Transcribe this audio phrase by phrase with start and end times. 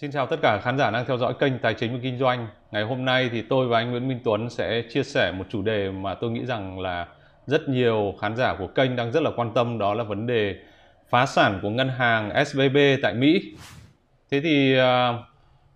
[0.00, 2.46] Xin chào tất cả khán giả đang theo dõi kênh Tài chính và Kinh doanh.
[2.70, 5.62] Ngày hôm nay thì tôi và anh Nguyễn Minh Tuấn sẽ chia sẻ một chủ
[5.62, 7.06] đề mà tôi nghĩ rằng là
[7.46, 10.56] rất nhiều khán giả của kênh đang rất là quan tâm đó là vấn đề
[11.08, 13.54] phá sản của ngân hàng SVB tại Mỹ.
[14.30, 15.14] Thế thì à,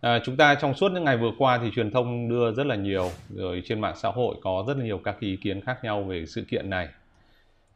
[0.01, 2.75] à, chúng ta trong suốt những ngày vừa qua thì truyền thông đưa rất là
[2.75, 6.02] nhiều rồi trên mạng xã hội có rất là nhiều các ý kiến khác nhau
[6.02, 6.89] về sự kiện này.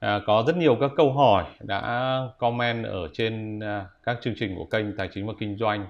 [0.00, 4.54] À, có rất nhiều các câu hỏi đã comment ở trên à, các chương trình
[4.56, 5.86] của kênh Tài chính và Kinh doanh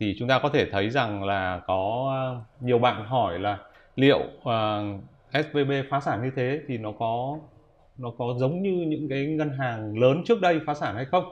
[0.00, 3.58] thì chúng ta có thể thấy rằng là có ờ, nhiều bạn hỏi là
[3.96, 7.38] liệu ờ, uh, SVB phá sản như thế thì nó có
[7.98, 11.24] nó có giống như những cái ngân hàng lớn trước đây phá sản hay không?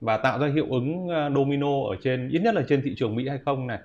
[0.00, 3.16] Và tạo ra hiệu ứng ờ, domino ở trên ít nhất là trên thị trường
[3.16, 3.78] Mỹ hay không này.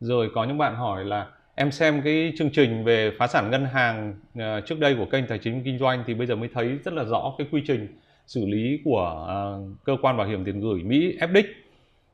[0.00, 3.64] Rồi có những bạn hỏi là em xem cái chương trình về phá sản ngân
[3.64, 6.78] hàng uh, trước đây của kênh tài chính kinh doanh thì bây giờ mới thấy
[6.84, 7.88] rất là rõ cái quy trình
[8.26, 11.44] xử lý của uh, cơ quan bảo hiểm tiền gửi Mỹ FDIC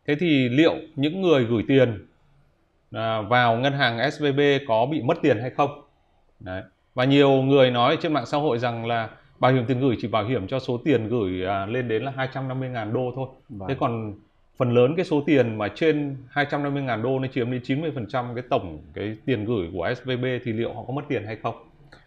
[0.07, 2.07] thế thì liệu những người gửi tiền
[2.93, 5.83] à, vào ngân hàng SVB có bị mất tiền hay không
[6.41, 6.63] Đấy.
[6.95, 10.09] và nhiều người nói trên mạng xã hội rằng là bảo hiểm tiền gửi chỉ
[10.09, 13.69] bảo hiểm cho số tiền gửi à, lên đến là 250.000 đô thôi vâng.
[13.69, 14.15] thế còn
[14.57, 18.79] phần lớn cái số tiền mà trên 250.000 đô nó chiếm đến 90% cái tổng
[18.95, 21.55] cái tiền gửi của SVB thì liệu họ có mất tiền hay không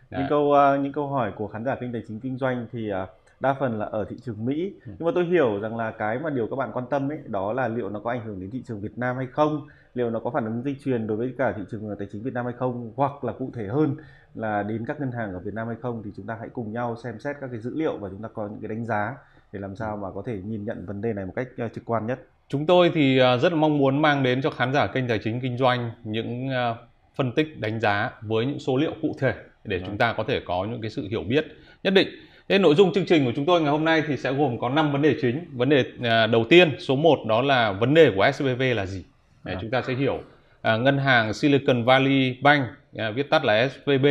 [0.10, 0.22] Đấy.
[0.22, 2.92] những câu uh, những câu hỏi của khán giả kênh tài chính kinh doanh thì
[3.40, 4.92] đa phần là ở thị trường Mỹ ừ.
[5.00, 7.54] nhưng mà tôi hiểu rằng là cái mà điều các bạn quan tâm ấy đó
[7.54, 10.20] là liệu nó có ảnh hưởng đến thị trường Việt Nam hay không liệu nó
[10.20, 12.54] có phản ứng dây chuyền đối với cả thị trường tài chính Việt Nam hay
[12.58, 13.96] không hoặc là cụ thể hơn
[14.36, 16.74] là đến các ngân hàng ở Việt Nam hay không thì chúng ta hãy cùng
[16.74, 19.16] nhau xem xét các cái dữ liệu và chúng ta có những cái đánh giá
[19.52, 21.86] để làm sao mà có thể nhìn nhận vấn đề này một cách uh, trực
[21.86, 22.20] quan nhất.
[22.48, 25.20] Chúng tôi thì uh, rất là mong muốn mang đến cho khán giả kênh tài
[25.24, 26.78] chính kinh doanh những uh,
[27.16, 30.42] phân tích đánh giá với những số liệu cụ thể để chúng ta có thể
[30.46, 31.46] có những cái sự hiểu biết
[31.84, 32.08] nhất định
[32.50, 34.70] Thế nội dung chương trình của chúng tôi ngày hôm nay thì sẽ gồm có
[34.70, 35.46] 5 vấn đề chính.
[35.54, 39.04] Vấn đề à, đầu tiên, số 1 đó là vấn đề của SVB là gì?
[39.44, 39.58] Để à.
[39.62, 40.20] chúng ta sẽ hiểu
[40.62, 42.64] à, ngân hàng Silicon Valley Bank,
[42.98, 44.06] à, viết tắt là SVB,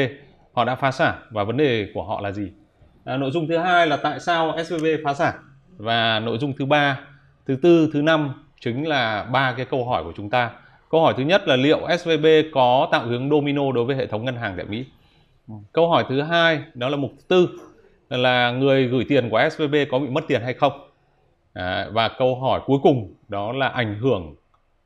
[0.53, 2.53] họ đã phá sản và vấn đề của họ là gì?
[3.05, 5.35] À, nội dung thứ hai là tại sao SVB phá sản
[5.77, 7.01] và nội dung thứ ba,
[7.47, 10.51] thứ tư, thứ năm chính là ba cái câu hỏi của chúng ta.
[10.91, 14.25] Câu hỏi thứ nhất là liệu SVB có tạo hướng domino đối với hệ thống
[14.25, 14.85] ngân hàng tại Mỹ?
[15.49, 15.55] Ừ.
[15.73, 17.49] Câu hỏi thứ hai đó là mục tư
[18.09, 20.73] là người gửi tiền của SVB có bị mất tiền hay không?
[21.53, 24.35] À, và câu hỏi cuối cùng đó là ảnh hưởng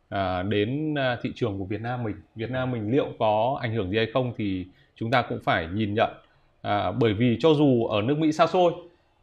[0.08, 2.14] à, đến à, thị trường của Việt Nam mình.
[2.34, 4.66] Việt Nam mình liệu có ảnh hưởng gì hay không thì
[4.96, 6.10] chúng ta cũng phải nhìn nhận.
[6.62, 8.72] À, bởi vì cho dù ở nước Mỹ xa xôi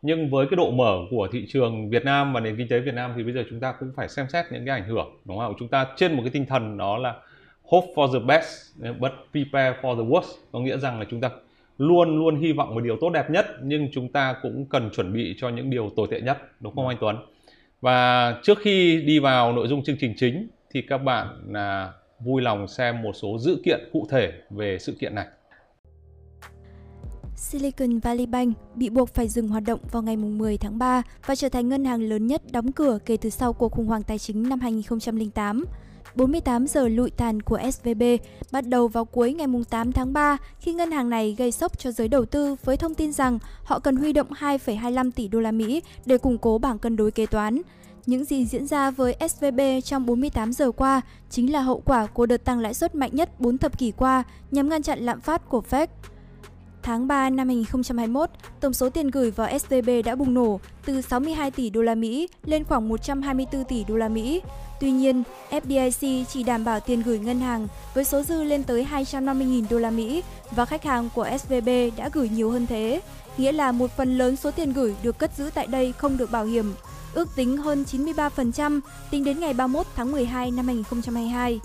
[0.02, 2.94] nhưng với cái độ mở của thị trường Việt Nam và nền kinh tế Việt
[2.94, 5.38] Nam thì bây giờ chúng ta cũng phải xem xét những cái ảnh hưởng đúng
[5.40, 5.54] không?
[5.60, 7.16] Chúng ta trên một cái tinh thần đó là
[7.64, 11.30] hope for the best but prepare for the worst có nghĩa rằng là chúng ta
[11.78, 15.14] luôn luôn hy vọng một điều tốt đẹp nhất nhưng chúng ta cũng cần chuẩn
[15.14, 17.16] bị cho những điều tồi tệ nhất đúng không anh Tuấn?
[17.82, 22.42] Và trước khi đi vào nội dung chương trình chính thì các bạn là vui
[22.42, 25.28] lòng xem một số dữ kiện cụ thể về sự kiện này.
[27.36, 31.36] Silicon Valley Bank bị buộc phải dừng hoạt động vào ngày 10 tháng 3 và
[31.36, 34.18] trở thành ngân hàng lớn nhất đóng cửa kể từ sau cuộc khủng hoảng tài
[34.18, 35.66] chính năm 2008.
[36.18, 38.04] 48 giờ lụi tàn của SVB
[38.52, 41.92] bắt đầu vào cuối ngày 8 tháng 3 khi ngân hàng này gây sốc cho
[41.92, 45.52] giới đầu tư với thông tin rằng họ cần huy động 2,25 tỷ đô la
[45.52, 47.62] Mỹ để củng cố bảng cân đối kế toán.
[48.06, 52.26] Những gì diễn ra với SVB trong 48 giờ qua chính là hậu quả của
[52.26, 55.50] đợt tăng lãi suất mạnh nhất 4 thập kỷ qua nhằm ngăn chặn lạm phát
[55.50, 55.88] của Fed.
[56.88, 61.52] Tháng 3 năm 2021, tổng số tiền gửi vào SVB đã bùng nổ từ 62
[61.52, 64.42] tỷ đô la Mỹ lên khoảng 124 tỷ đô la Mỹ.
[64.80, 68.88] Tuy nhiên, FDIC chỉ đảm bảo tiền gửi ngân hàng với số dư lên tới
[68.92, 73.02] 250.000 đô la Mỹ và khách hàng của SVB đã gửi nhiều hơn thế,
[73.38, 76.32] nghĩa là một phần lớn số tiền gửi được cất giữ tại đây không được
[76.32, 76.74] bảo hiểm,
[77.14, 78.80] ước tính hơn 93%
[79.12, 81.60] tính đến ngày 31 tháng 12 năm 2022.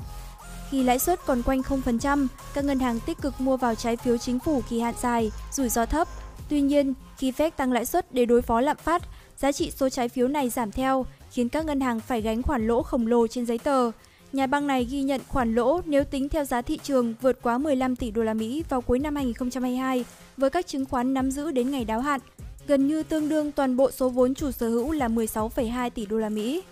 [0.72, 4.18] Khi lãi suất còn quanh 0%, các ngân hàng tích cực mua vào trái phiếu
[4.18, 6.08] chính phủ kỳ hạn dài, rủi ro thấp.
[6.48, 9.02] Tuy nhiên, khi Fed tăng lãi suất để đối phó lạm phát,
[9.36, 12.66] giá trị số trái phiếu này giảm theo, khiến các ngân hàng phải gánh khoản
[12.66, 13.90] lỗ khổng lồ trên giấy tờ.
[14.32, 17.58] Nhà băng này ghi nhận khoản lỗ nếu tính theo giá thị trường vượt quá
[17.58, 20.04] 15 tỷ đô la Mỹ vào cuối năm 2022
[20.36, 22.20] với các chứng khoán nắm giữ đến ngày đáo hạn,
[22.66, 26.18] gần như tương đương toàn bộ số vốn chủ sở hữu là 16,2 tỷ đô
[26.18, 26.62] la Mỹ.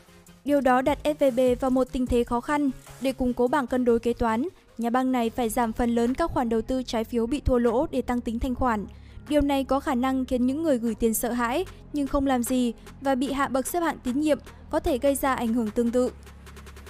[0.44, 2.70] Điều đó đặt SVB vào một tình thế khó khăn.
[3.00, 4.48] Để củng cố bảng cân đối kế toán,
[4.78, 7.58] nhà băng này phải giảm phần lớn các khoản đầu tư trái phiếu bị thua
[7.58, 8.86] lỗ để tăng tính thanh khoản.
[9.28, 12.42] Điều này có khả năng khiến những người gửi tiền sợ hãi nhưng không làm
[12.42, 14.38] gì và bị hạ bậc xếp hạng tín nhiệm
[14.70, 16.10] có thể gây ra ảnh hưởng tương tự.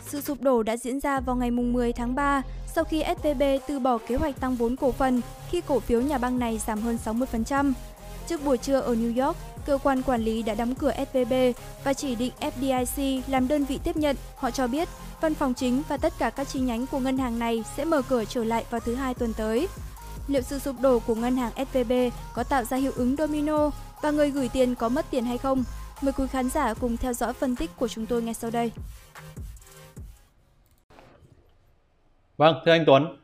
[0.07, 2.43] Sự sụp đổ đã diễn ra vào ngày 10 tháng 3
[2.75, 5.21] sau khi SVB từ bỏ kế hoạch tăng vốn cổ phần
[5.51, 7.73] khi cổ phiếu nhà băng này giảm hơn 60%.
[8.27, 9.37] Trước buổi trưa ở New York,
[9.67, 11.33] cơ quan quản lý đã đóng cửa SVB
[11.85, 14.17] và chỉ định FDIC làm đơn vị tiếp nhận.
[14.37, 14.89] Họ cho biết
[15.21, 18.03] văn phòng chính và tất cả các chi nhánh của ngân hàng này sẽ mở
[18.03, 19.69] cửa trở lại vào thứ hai tuần tới.
[20.29, 21.93] Liệu sự sụp đổ của ngân hàng SVB
[22.35, 23.71] có tạo ra hiệu ứng domino
[24.03, 25.65] và người gửi tiền có mất tiền hay không?
[26.03, 28.73] Mời quý khán giả cùng theo dõi phân tích của chúng tôi ngay sau đây.
[32.37, 33.17] Vâng, thưa anh Tuấn,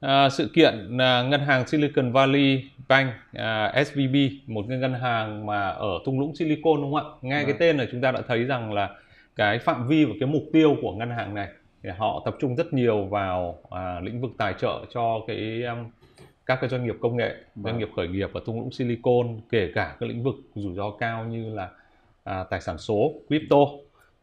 [0.00, 4.16] à, sự kiện à, ngân hàng Silicon Valley Bank à, SVB,
[4.46, 7.18] một cái ngân hàng mà ở thung lũng Silicon đúng không ạ?
[7.22, 7.56] Nghe cái vâng.
[7.58, 8.90] tên là chúng ta đã thấy rằng là
[9.36, 11.48] cái phạm vi và cái mục tiêu của ngân hàng này
[11.82, 15.90] thì họ tập trung rất nhiều vào à, lĩnh vực tài trợ cho cái um,
[16.46, 17.64] các cái doanh nghiệp công nghệ, vâng.
[17.64, 20.90] doanh nghiệp khởi nghiệp ở thung lũng Silicon, kể cả các lĩnh vực rủi ro
[20.90, 21.68] cao như là
[22.24, 23.56] à, tài sản số, crypto.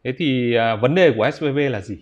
[0.03, 1.97] Thế thì à, vấn đề của SVB là gì?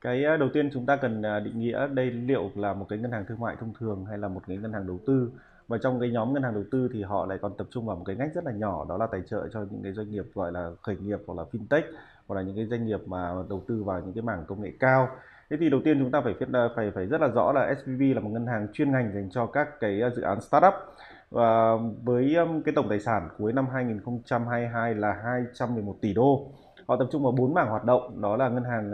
[0.00, 2.98] Cái ờ, đầu tiên chúng ta cần à, định nghĩa đây liệu là một cái
[2.98, 5.30] ngân hàng thương mại thông thường hay là một cái ngân hàng đầu tư?
[5.68, 7.96] Và trong cái nhóm ngân hàng đầu tư thì họ lại còn tập trung vào
[7.96, 10.24] một cái ngách rất là nhỏ, đó là tài trợ cho những cái doanh nghiệp
[10.34, 11.82] gọi là khởi nghiệp hoặc là fintech,
[12.26, 14.72] hoặc là những cái doanh nghiệp mà đầu tư vào những cái mảng công nghệ
[14.80, 15.08] cao.
[15.50, 17.74] Thế thì đầu tiên chúng ta phải biết ờ, phải phải rất là rõ là
[17.74, 20.74] SVB là một ngân hàng chuyên ngành dành cho các cái ờ, dự án startup.
[21.30, 26.46] Và với cái tổng tài sản cuối năm 2022 là 211 tỷ đô.
[26.86, 28.92] Họ tập trung vào bốn mảng hoạt động, đó là ngân hàng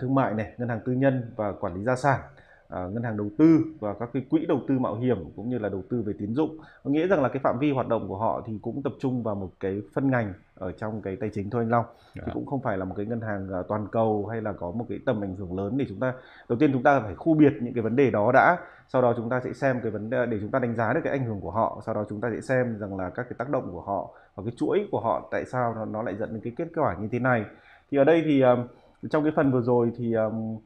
[0.00, 2.20] thương mại này ngân hàng tư nhân và quản lý gia sản
[2.68, 5.58] à, ngân hàng đầu tư và các cái quỹ đầu tư mạo hiểm cũng như
[5.58, 6.58] là đầu tư về tín dụng.
[6.84, 9.22] Có nghĩa rằng là cái phạm vi hoạt động của họ thì cũng tập trung
[9.22, 11.84] vào một cái phân ngành ở trong cái tài chính thôi anh Long.
[12.14, 12.32] Thì dạ.
[12.34, 14.86] cũng không phải là một cái ngân hàng à, toàn cầu hay là có một
[14.88, 16.12] cái tầm ảnh hưởng lớn để chúng ta
[16.48, 18.58] đầu tiên chúng ta phải khu biệt những cái vấn đề đó đã
[18.88, 21.00] sau đó chúng ta sẽ xem cái vấn đề để chúng ta đánh giá được
[21.04, 23.34] cái ảnh hưởng của họ sau đó chúng ta sẽ xem rằng là các cái
[23.38, 26.32] tác động của họ và cái chuỗi của họ tại sao nó, nó lại dẫn
[26.32, 27.44] đến cái kết quả như thế này.
[27.90, 28.42] Thì ở đây thì
[29.10, 30.58] trong cái phần vừa rồi thì um,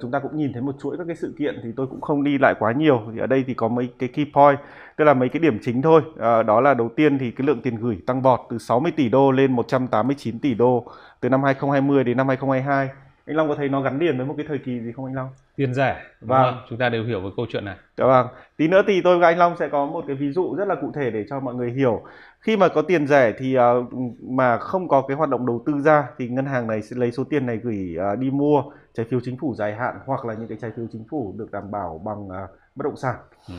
[0.00, 2.24] chúng ta cũng nhìn thấy một chuỗi các cái sự kiện thì tôi cũng không
[2.24, 3.00] đi lại quá nhiều.
[3.12, 4.58] Thì ở đây thì có mấy cái key point
[4.96, 6.02] tức là mấy cái điểm chính thôi.
[6.18, 9.08] À, đó là đầu tiên thì cái lượng tiền gửi tăng vọt từ 60 tỷ
[9.08, 10.84] đô lên 189 tỷ đô
[11.20, 12.88] từ năm 2020 đến năm 2022
[13.26, 15.14] anh Long có thấy nó gắn liền với một cái thời kỳ gì không anh
[15.14, 15.28] Long?
[15.56, 16.02] Tiền rẻ.
[16.20, 16.54] Vâng.
[16.68, 17.76] Chúng ta đều hiểu về câu chuyện này.
[17.96, 18.26] Dạ vâng.
[18.56, 20.74] Tí nữa thì tôi và anh Long sẽ có một cái ví dụ rất là
[20.74, 22.02] cụ thể để cho mọi người hiểu.
[22.40, 23.92] Khi mà có tiền rẻ thì uh,
[24.22, 27.12] mà không có cái hoạt động đầu tư ra thì ngân hàng này sẽ lấy
[27.12, 28.62] số tiền này gửi uh, đi mua
[28.94, 31.52] trái phiếu chính phủ dài hạn hoặc là những cái trái phiếu chính phủ được
[31.52, 33.14] đảm bảo bằng uh, bất động sản.
[33.48, 33.54] Ừ.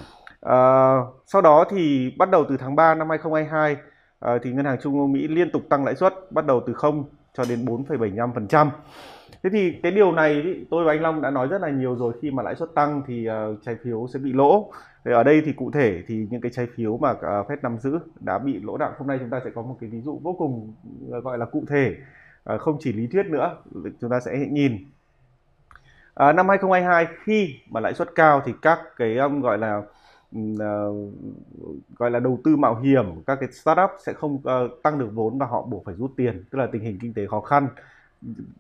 [0.46, 4.78] Uh, sau đó thì bắt đầu từ tháng 3 năm 2022 uh, thì ngân hàng
[4.82, 8.70] trung ương Mỹ liên tục tăng lãi suất bắt đầu từ 0 cho đến 4,75%
[9.44, 11.96] thế thì cái điều này ý, tôi và anh Long đã nói rất là nhiều
[11.96, 12.14] rồi.
[12.22, 14.72] Khi mà lãi suất tăng thì uh, trái phiếu sẽ bị lỗ.
[15.06, 17.78] Thì ở đây thì cụ thể thì những cái trái phiếu mà uh, Fed nắm
[17.78, 20.20] giữ đã bị lỗ nặng hôm nay chúng ta sẽ có một cái ví dụ
[20.24, 20.74] vô cùng
[21.10, 21.96] uh, gọi là cụ thể.
[22.54, 23.58] Uh, không chỉ lý thuyết nữa
[24.02, 24.78] chúng ta sẽ nhìn.
[26.16, 29.82] À, năm 2022 khi mà lãi suất cao thì các cái um, gọi là
[30.38, 31.14] uh,
[31.98, 35.38] gọi là đầu tư mạo hiểm các cái startup sẽ không uh, tăng được vốn
[35.38, 36.44] và họ buộc phải rút tiền.
[36.52, 37.68] Tức là tình hình kinh tế khó khăn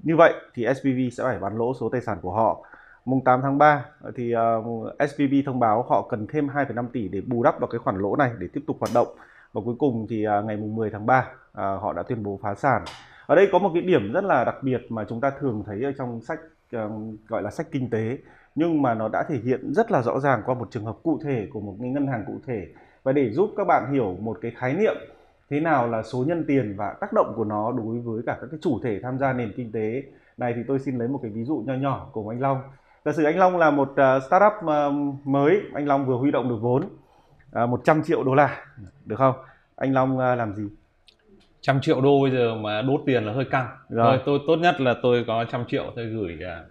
[0.03, 2.65] như vậy thì SPV sẽ phải bán lỗ số tài sản của họ.
[3.05, 6.87] Mùng 8 tháng 3 ờ, thì ờ, uh, SPV thông báo họ cần thêm 2,5
[6.93, 9.07] tỷ để bù đắp vào cái khoản lỗ này để tiếp tục hoạt động.
[9.53, 12.39] Và cuối cùng thì uh, ngày mùng 10 tháng 3 uh, họ đã tuyên bố
[12.41, 12.83] phá sản.
[13.25, 15.83] Ở đây có một cái điểm rất là đặc biệt mà chúng ta thường thấy
[15.83, 16.39] ở trong sách
[16.75, 16.91] uh,
[17.27, 18.17] gọi là sách kinh tế
[18.55, 21.19] nhưng mà nó đã thể hiện rất là rõ ràng qua một trường hợp cụ
[21.23, 22.67] thể của một ngân hàng cụ thể
[23.03, 24.95] và để giúp các bạn hiểu một cái khái niệm
[25.53, 28.47] thế nào là số nhân tiền và tác động của nó đối với cả các
[28.51, 30.03] cái chủ thể tham gia nền kinh tế?
[30.37, 32.61] Này thì tôi xin lấy một cái ví dụ nho nhỏ của anh Long.
[33.05, 34.93] Giả sử anh Long là một uh, startup uh,
[35.27, 36.83] mới anh Long vừa huy động được vốn
[37.63, 38.65] uh, 100 triệu đô la
[39.05, 39.35] được không?
[39.75, 40.63] Anh Long làm gì?
[41.61, 43.67] Trăm triệu đô bây giờ mà đốt tiền là hơi căng.
[43.89, 44.17] Rồi.
[44.17, 46.63] Tôi, tôi tốt nhất là tôi có trăm triệu tôi gửi à,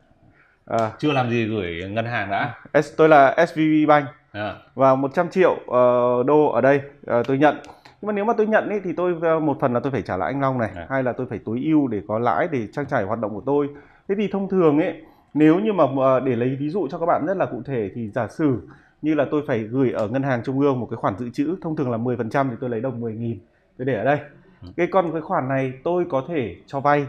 [0.67, 0.91] à.
[0.99, 2.55] chưa làm gì gửi ngân hàng đã.
[2.83, 4.09] S, tôi là SVB Bank.
[4.33, 4.57] À.
[4.75, 6.81] và 100 triệu uh, đô ở đây
[7.19, 7.57] uh, tôi nhận
[8.03, 10.03] nhưng mà nếu mà tôi nhận ấy, thì tôi ờ, một phần là tôi phải
[10.03, 10.87] trả lại anh Long này à.
[10.91, 13.43] hai là tôi phải tối ưu để có lãi để trang trải hoạt động của
[13.47, 13.69] tôi
[14.09, 15.03] thế thì thông thường ấy
[15.35, 17.91] nếu như mà ờ, để lấy ví dụ cho các bạn rất là cụ thể
[17.95, 18.69] thì giả sử
[19.03, 21.57] như là tôi phải gửi ở ngân hàng trung ương một cái khoản dự trữ
[21.63, 23.39] thông thường là 10% thì tôi lấy đồng 10 nghìn
[23.79, 24.19] tôi để ở đây
[24.63, 24.69] ừ.
[24.77, 27.07] cái con cái khoản này tôi có thể cho vay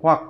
[0.00, 0.20] hoặc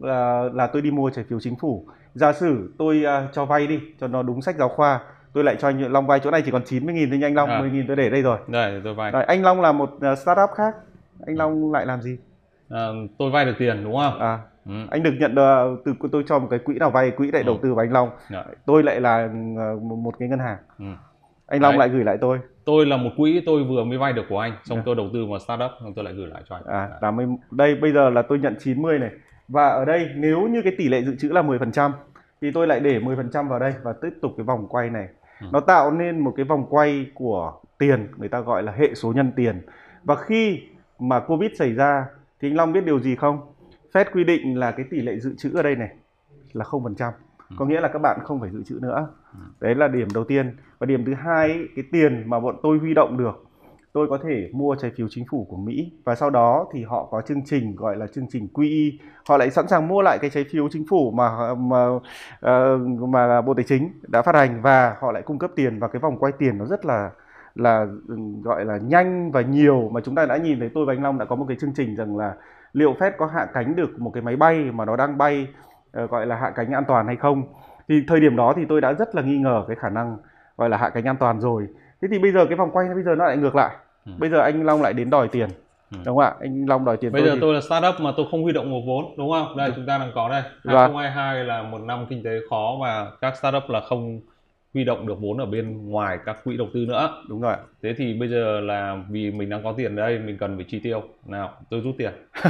[0.00, 3.66] là, là tôi đi mua trái phiếu chính phủ giả sử tôi uh, cho vay
[3.66, 5.00] đi cho nó đúng sách giáo khoa
[5.32, 7.48] tôi lại cho anh Long vay chỗ này chỉ còn 90 nghìn thôi anh Long
[7.48, 7.60] à.
[7.60, 10.18] 10 nghìn tôi để đây rồi đây tôi vay rồi, anh Long là một uh,
[10.18, 10.74] startup khác
[11.26, 12.18] anh Long lại làm gì
[12.70, 12.86] à,
[13.18, 14.72] tôi vay được tiền đúng không à ừ.
[14.90, 17.46] anh được nhận uh, từ tôi cho một cái quỹ nào vay quỹ lại ừ.
[17.46, 18.42] đầu tư vào anh Long Đấy.
[18.46, 18.54] Dạ.
[18.66, 19.28] tôi lại là
[19.80, 20.84] một cái ngân hàng ừ.
[21.46, 21.78] anh Long Đấy.
[21.78, 24.52] lại gửi lại tôi tôi là một quỹ tôi vừa mới vay được của anh
[24.64, 24.82] xong à.
[24.86, 27.12] tôi đầu tư vào startup xong tôi lại gửi lại cho anh à là
[27.50, 29.10] đây bây giờ là tôi nhận 90 này
[29.48, 31.90] và ở đây nếu như cái tỷ lệ dự trữ là 10%
[32.40, 35.08] thì tôi lại để 10% vào đây và tiếp tục cái vòng quay này
[35.50, 39.12] nó tạo nên một cái vòng quay của tiền người ta gọi là hệ số
[39.12, 39.62] nhân tiền
[40.04, 40.62] và khi
[40.98, 42.06] mà Covid xảy ra
[42.40, 43.40] thì anh Long biết điều gì không?
[43.92, 45.90] Fed quy định là cái tỷ lệ dự trữ ở đây này
[46.52, 47.12] là 0%.
[47.50, 47.56] Ừ.
[47.58, 49.08] Có nghĩa là các bạn không phải dự trữ nữa.
[49.32, 49.38] Ừ.
[49.60, 50.56] Đấy là điểm đầu tiên.
[50.78, 53.44] Và điểm thứ hai, cái tiền mà bọn tôi huy động được
[53.92, 57.08] tôi có thể mua trái phiếu chính phủ của Mỹ và sau đó thì họ
[57.10, 60.30] có chương trình gọi là chương trình QE họ lại sẵn sàng mua lại cái
[60.30, 61.86] trái phiếu chính phủ mà mà
[63.08, 65.88] mà mà Bộ Tài chính đã phát hành và họ lại cung cấp tiền và
[65.88, 67.10] cái vòng quay tiền nó rất là
[67.54, 69.88] là ừ, gọi là nhanh và nhiều.
[69.92, 71.72] Mà chúng ta đã nhìn thấy tôi và anh Long đã có một cái chương
[71.74, 72.34] trình rằng là
[72.72, 75.48] liệu Fed có hạ cánh được một cái máy bay mà nó đang bay
[75.92, 77.44] ờ, gọi là hạ cánh an toàn hay không.
[77.88, 80.16] Thì thời điểm đó thì tôi đã rất là nghi ngờ cái khả năng
[80.56, 81.66] gọi là hạ cánh an toàn rồi
[82.02, 83.76] thế thì bây giờ cái vòng quay bây giờ nó lại ngược lại.
[84.06, 84.12] Ừ.
[84.18, 85.48] bây giờ anh Long lại đến đòi tiền
[85.90, 85.98] ừ.
[86.04, 86.34] đúng không ạ?
[86.40, 87.40] Anh Long đòi tiền bây tôi giờ thì...
[87.40, 89.56] tôi là startup mà tôi không huy động một vốn đúng không?
[89.56, 89.72] Đây ừ.
[89.76, 90.42] chúng ta đang có đây.
[90.64, 91.46] 2022 vâng.
[91.46, 94.20] là một năm kinh tế khó và các startup là không
[94.74, 97.22] huy động được vốn ở bên ngoài các quỹ đầu tư nữa.
[97.28, 100.56] Đúng rồi thế thì bây giờ là vì mình đang có tiền đây mình cần
[100.56, 101.02] phải chi tiêu.
[101.26, 102.12] Nào tôi rút tiền.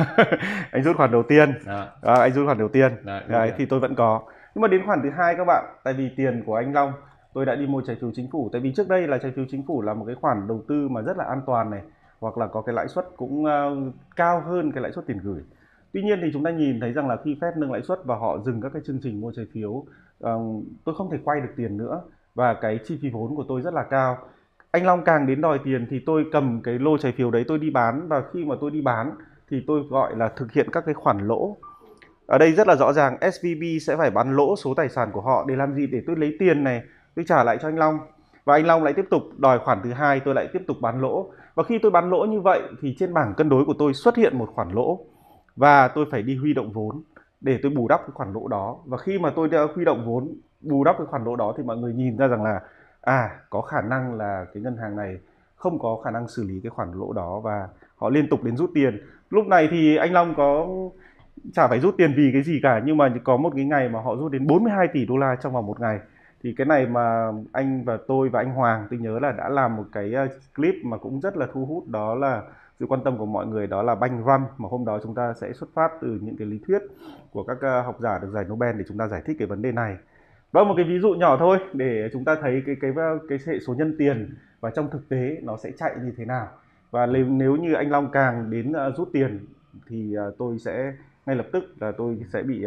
[0.71, 1.53] Anh rút khoản đầu tiên.
[1.67, 1.87] À.
[2.03, 2.93] À, anh rút khoản đầu tiên.
[3.05, 4.21] Đấy, Đấy, thì tôi vẫn có.
[4.55, 6.93] Nhưng mà đến khoản thứ hai các bạn tại vì tiền của anh Long
[7.35, 8.49] tôi đã đi mua trái phiếu chính phủ.
[8.53, 10.89] Tại vì trước đây là trái phiếu chính phủ là một cái khoản đầu tư
[10.89, 11.83] mà rất là an toàn này
[12.21, 15.43] hoặc là có cái lãi suất cũng uh, cao hơn cái lãi suất tiền gửi.
[15.93, 18.17] Tuy nhiên thì chúng ta nhìn thấy rằng là khi Fed nâng lãi suất và
[18.17, 19.87] họ dừng các cái chương trình mua trái phiếu uh,
[20.85, 22.03] tôi không thể quay được tiền nữa
[22.35, 24.19] và cái chi phí vốn của tôi rất là cao.
[24.71, 27.59] Anh Long càng đến đòi tiền thì tôi cầm cái lô trái phiếu đấy tôi
[27.59, 29.11] đi bán và khi mà tôi đi bán
[29.51, 31.57] thì tôi gọi là thực hiện các cái khoản lỗ.
[32.27, 35.21] Ở đây rất là rõ ràng SVB sẽ phải bán lỗ số tài sản của
[35.21, 35.87] họ để làm gì?
[35.87, 36.83] Để tôi lấy tiền này
[37.15, 37.99] tôi trả lại cho anh Long.
[38.45, 41.01] Và anh Long lại tiếp tục đòi khoản thứ hai, tôi lại tiếp tục bán
[41.01, 41.31] lỗ.
[41.55, 44.17] Và khi tôi bán lỗ như vậy, thì trên bảng cân đối của tôi xuất
[44.17, 44.99] hiện một khoản lỗ.
[45.57, 47.03] Và tôi phải đi huy động vốn
[47.41, 48.77] để tôi bù đắp cái khoản lỗ đó.
[48.85, 51.63] Và khi mà tôi đã huy động vốn, bù đắp cái khoản lỗ đó, thì
[51.63, 52.61] mọi người nhìn ra rằng là
[53.01, 55.19] à có khả năng là cái ngân hàng này
[55.57, 58.57] không có khả năng xử lý cái khoản lỗ đó và họ liên tục đến
[58.57, 59.07] rút tiền.
[59.31, 60.67] Lúc này thì anh Long có,
[61.53, 64.01] chả phải rút tiền vì cái gì cả, nhưng mà có một cái ngày mà
[64.01, 65.99] họ rút đến 42 tỷ đô la trong vòng một ngày
[66.43, 69.77] thì cái này mà anh và tôi và anh Hoàng, tôi nhớ là đã làm
[69.77, 72.43] một cái ờ, clip mà cũng rất là thu hút, đó là
[72.81, 75.35] sự quan tâm của mọi người, đó là banh run mà hôm đó chúng ta
[75.35, 76.83] sẽ xuất phát từ những cái lý thuyết
[77.33, 79.63] của các ờ, học giả được giải Nobel để chúng ta giải thích cái vấn
[79.63, 79.97] đề này.
[80.53, 83.39] Vâng một cái ví dụ nhỏ thôi để chúng ta thấy cái cái ờ, cái
[83.47, 86.49] hệ số nhân tiền và trong thực tế nó sẽ chạy như thế nào.
[86.91, 89.47] Và nếu như anh Long càng đến rút tiền
[89.89, 90.93] thì tôi sẽ,
[91.27, 92.67] ngay lập tức là tôi sẽ bị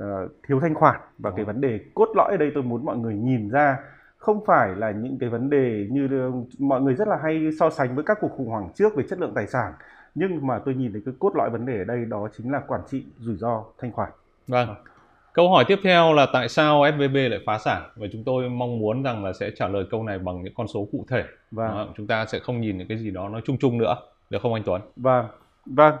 [0.00, 1.36] uh, uh, thiếu thanh khoản và Đó.
[1.36, 3.78] cái vấn đề cốt lõi ở đây tôi muốn mọi người nhìn ra
[4.18, 6.08] không phải là những cái vấn đề như
[6.58, 9.18] mọi người rất là hay so sánh với các cuộc khủng hoảng trước về chất
[9.18, 9.72] lượng tài sản
[10.14, 12.60] nhưng mà tôi nhìn thấy cái cốt lõi vấn đề ở đây đó chính là
[12.68, 14.10] quản trị rủi ro thanh khoản.
[14.46, 14.74] Vâng.
[15.32, 18.78] Câu hỏi tiếp theo là tại sao SVB lại phá sản và chúng tôi mong
[18.78, 21.24] muốn rằng là sẽ trả lời câu này bằng những con số cụ thể.
[21.50, 21.68] Vâng.
[21.68, 23.96] Đó, chúng ta sẽ không nhìn những cái gì đó nó chung chung nữa,
[24.30, 24.82] được không anh Tuấn?
[24.96, 25.26] Vâng.
[25.66, 25.94] Vâng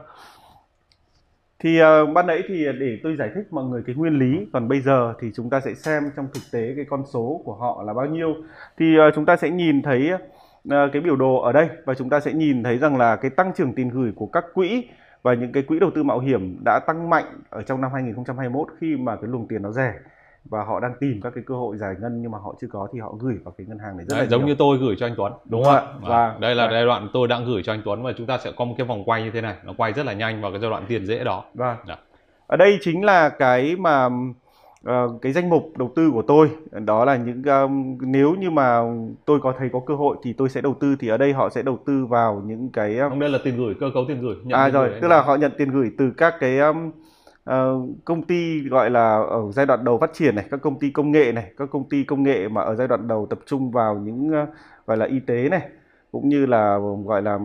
[1.60, 4.68] thì uh, ban nãy thì để tôi giải thích mọi người cái nguyên lý còn
[4.68, 7.82] bây giờ thì chúng ta sẽ xem trong thực tế cái con số của họ
[7.86, 8.34] là bao nhiêu.
[8.78, 12.10] Thì uh, chúng ta sẽ nhìn thấy uh, cái biểu đồ ở đây và chúng
[12.10, 14.88] ta sẽ nhìn thấy rằng là cái tăng trưởng tiền gửi của các quỹ
[15.22, 18.68] và những cái quỹ đầu tư mạo hiểm đã tăng mạnh ở trong năm 2021
[18.80, 19.94] khi mà cái luồng tiền nó rẻ
[20.44, 22.88] và họ đang tìm các cái cơ hội giải ngân nhưng mà họ chưa có
[22.92, 24.48] thì họ gửi vào cái ngân hàng này rất Đấy, là giống nhiều.
[24.48, 25.32] như tôi gửi cho anh Tuấn.
[25.44, 25.82] Đúng, không ạ?
[26.00, 28.52] Và đây là giai đoạn tôi đang gửi cho anh Tuấn và chúng ta sẽ
[28.56, 29.56] có một cái vòng quay như thế này.
[29.64, 31.44] Nó quay rất là nhanh vào cái giai đoạn tiền dễ đó.
[31.54, 31.76] Vâng.
[32.46, 34.06] Ở đây chính là cái mà
[34.88, 36.50] uh, cái danh mục đầu tư của tôi.
[36.72, 38.80] Đó là những um, nếu như mà
[39.24, 41.50] tôi có thấy có cơ hội thì tôi sẽ đầu tư thì ở đây họ
[41.50, 43.18] sẽ đầu tư vào những cái um...
[43.18, 44.90] đây là tiền gửi cơ cấu tiền gửi nhận à rồi.
[45.02, 46.90] tức là họ nhận tiền gửi từ các cái um,
[48.04, 51.12] công ty gọi là ở giai đoạn đầu phát triển này các công ty công
[51.12, 53.94] nghệ này các công ty công nghệ mà ở giai đoạn đầu tập trung vào
[53.94, 54.48] những uh,
[54.86, 55.68] gọi là y tế này
[56.12, 57.38] cũng như là gọi là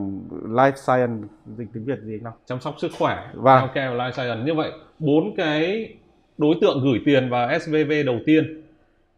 [0.43, 3.15] life science dịch tiếng việt gì không chăm sóc sức khỏe.
[3.33, 3.59] Và vâng.
[3.59, 4.45] healthcare life science.
[4.45, 5.93] Như vậy bốn cái
[6.37, 8.61] đối tượng gửi tiền vào SVB đầu tiên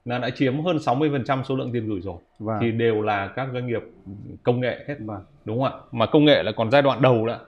[0.05, 2.17] là đã chiếm hơn 60% số lượng tiền gửi rồi.
[2.39, 2.57] Vâng.
[2.61, 3.81] thì đều là các doanh nghiệp
[4.43, 4.95] công nghệ hết.
[5.01, 5.15] Mà
[5.45, 5.79] đúng không ạ?
[5.91, 7.39] Mà công nghệ là còn giai đoạn đầu đó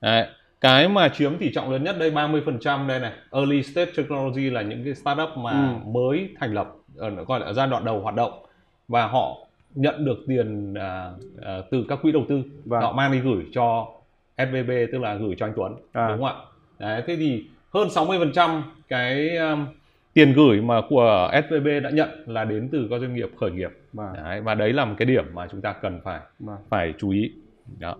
[0.00, 0.26] Đấy
[0.60, 4.62] cái mà chiếm tỷ trọng lớn nhất đây 30% đây này early stage technology là
[4.62, 5.90] những cái startup mà ừ.
[5.90, 8.32] mới thành lập ở gọi là giai đoạn đầu hoạt động
[8.88, 10.78] và họ nhận được tiền uh,
[11.38, 12.82] uh, từ các quỹ đầu tư vâng.
[12.82, 13.88] họ mang đi gửi cho
[14.36, 16.08] SVB tức là gửi cho anh Tuấn à.
[16.08, 16.34] đúng không ạ
[16.78, 19.66] đấy, thế thì hơn 60% cái um,
[20.12, 23.70] tiền gửi mà của SVB đã nhận là đến từ các doanh nghiệp khởi nghiệp
[23.92, 24.12] vâng.
[24.14, 26.58] đấy, và đấy là một cái điểm mà chúng ta cần phải vâng.
[26.70, 27.32] phải chú ý
[27.78, 27.96] đó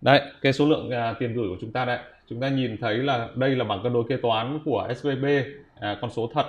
[0.00, 1.98] đây cái số lượng à, tiền gửi của chúng ta đây
[2.28, 5.24] chúng ta nhìn thấy là đây là bảng cân đối kế toán của SVB
[5.80, 6.46] à, con số thật.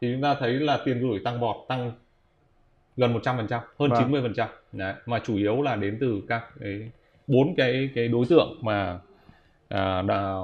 [0.00, 1.92] Thì chúng ta thấy là tiền gửi tăng vọt tăng
[2.96, 4.12] gần 100% hơn Vâng.
[4.12, 6.90] 90% đấy mà chủ yếu là đến từ các cái
[7.26, 8.98] bốn cái cái đối tượng mà
[9.68, 10.34] à, đã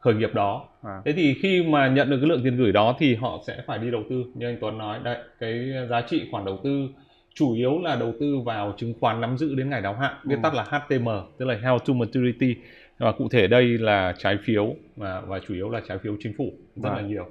[0.00, 0.68] khởi nghiệp đó.
[0.82, 1.02] À.
[1.04, 3.78] thế thì khi mà nhận được cái lượng tiền gửi đó thì họ sẽ phải
[3.78, 4.24] đi đầu tư.
[4.34, 6.88] Như anh Tuấn nói đấy cái giá trị khoản đầu tư
[7.34, 10.36] chủ yếu là đầu tư vào chứng khoán nắm giữ đến ngày đáo hạn viết
[10.36, 10.40] Ừ.
[10.42, 11.08] tắt là HTM
[11.38, 12.56] tức là Held to Maturity
[12.98, 16.32] và cụ thể đây là trái phiếu và, và chủ yếu là trái phiếu chính
[16.38, 17.08] phủ rất là Vâng.
[17.08, 17.26] nhiều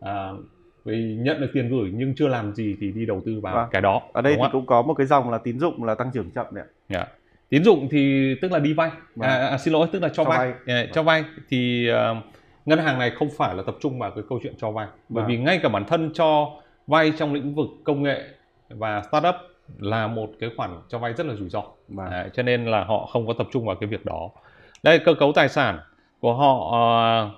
[0.00, 0.28] à,
[0.84, 3.68] vì nhận được tiền gửi nhưng chưa làm gì thì đi đầu tư vào Vâng.
[3.70, 4.48] cái đó ở đây thì ạ?
[4.52, 6.68] cũng có một cái dòng là tín dụng là tăng trưởng chậm đấy ạ.
[6.88, 7.06] Dạ.
[7.48, 9.28] Tín dụng thì tức là đi vay, Vâng.
[9.30, 10.38] à, à, xin lỗi tức là cho, Cho vay.
[10.38, 10.54] vay.
[10.66, 12.16] Dạ, cho vay thì ờ,
[12.66, 15.24] ngân hàng này không phải là tập trung vào cái câu chuyện cho vay, bởi
[15.28, 16.50] vì ngay cả bản thân cho
[16.86, 18.22] vay trong lĩnh vực công nghệ
[18.78, 19.34] và startup
[19.78, 22.10] là một cái khoản cho vay rất là rủi ro, Vâng.
[22.10, 24.30] Đấy, cho nên là họ không có tập trung vào cái việc đó.
[24.82, 25.78] Đây cơ cấu tài sản
[26.20, 27.30] của họ ờ,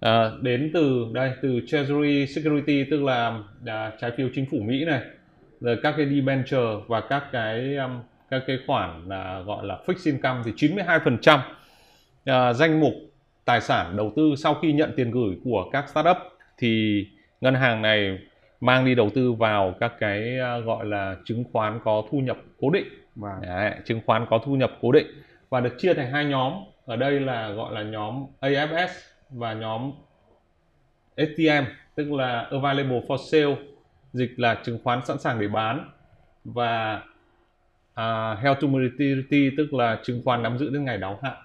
[0.00, 4.84] ờ, đến từ đây từ Treasury Security tức là à, trái phiếu chính phủ Mỹ
[4.84, 5.00] này,
[5.60, 8.00] rồi các cái debenture và các cái um,
[8.30, 11.38] các cái khoản là gọi là fixed income thì 92%
[12.24, 12.94] à, danh mục
[13.44, 16.16] tài sản đầu tư sau khi nhận tiền gửi của các startup
[16.58, 17.04] thì
[17.40, 18.18] ngân hàng này
[18.64, 22.38] mang đi đầu tư vào các cái à, gọi là chứng khoán có thu nhập
[22.60, 22.86] cố định.
[23.16, 23.32] Vâng.
[23.42, 25.06] Đấy, chứng khoán có thu nhập cố định.
[25.50, 26.52] Và được chia thành hai nhóm.
[26.86, 28.88] Ở đây là gọi là nhóm AFS
[29.30, 29.92] và nhóm
[31.16, 33.56] STM tức là available for sale
[34.12, 35.90] dịch là chứng khoán sẵn sàng để bán.
[36.44, 37.02] Và
[37.94, 41.36] à, held to maturity tức là chứng khoán nắm giữ đến ngày đáo hạn.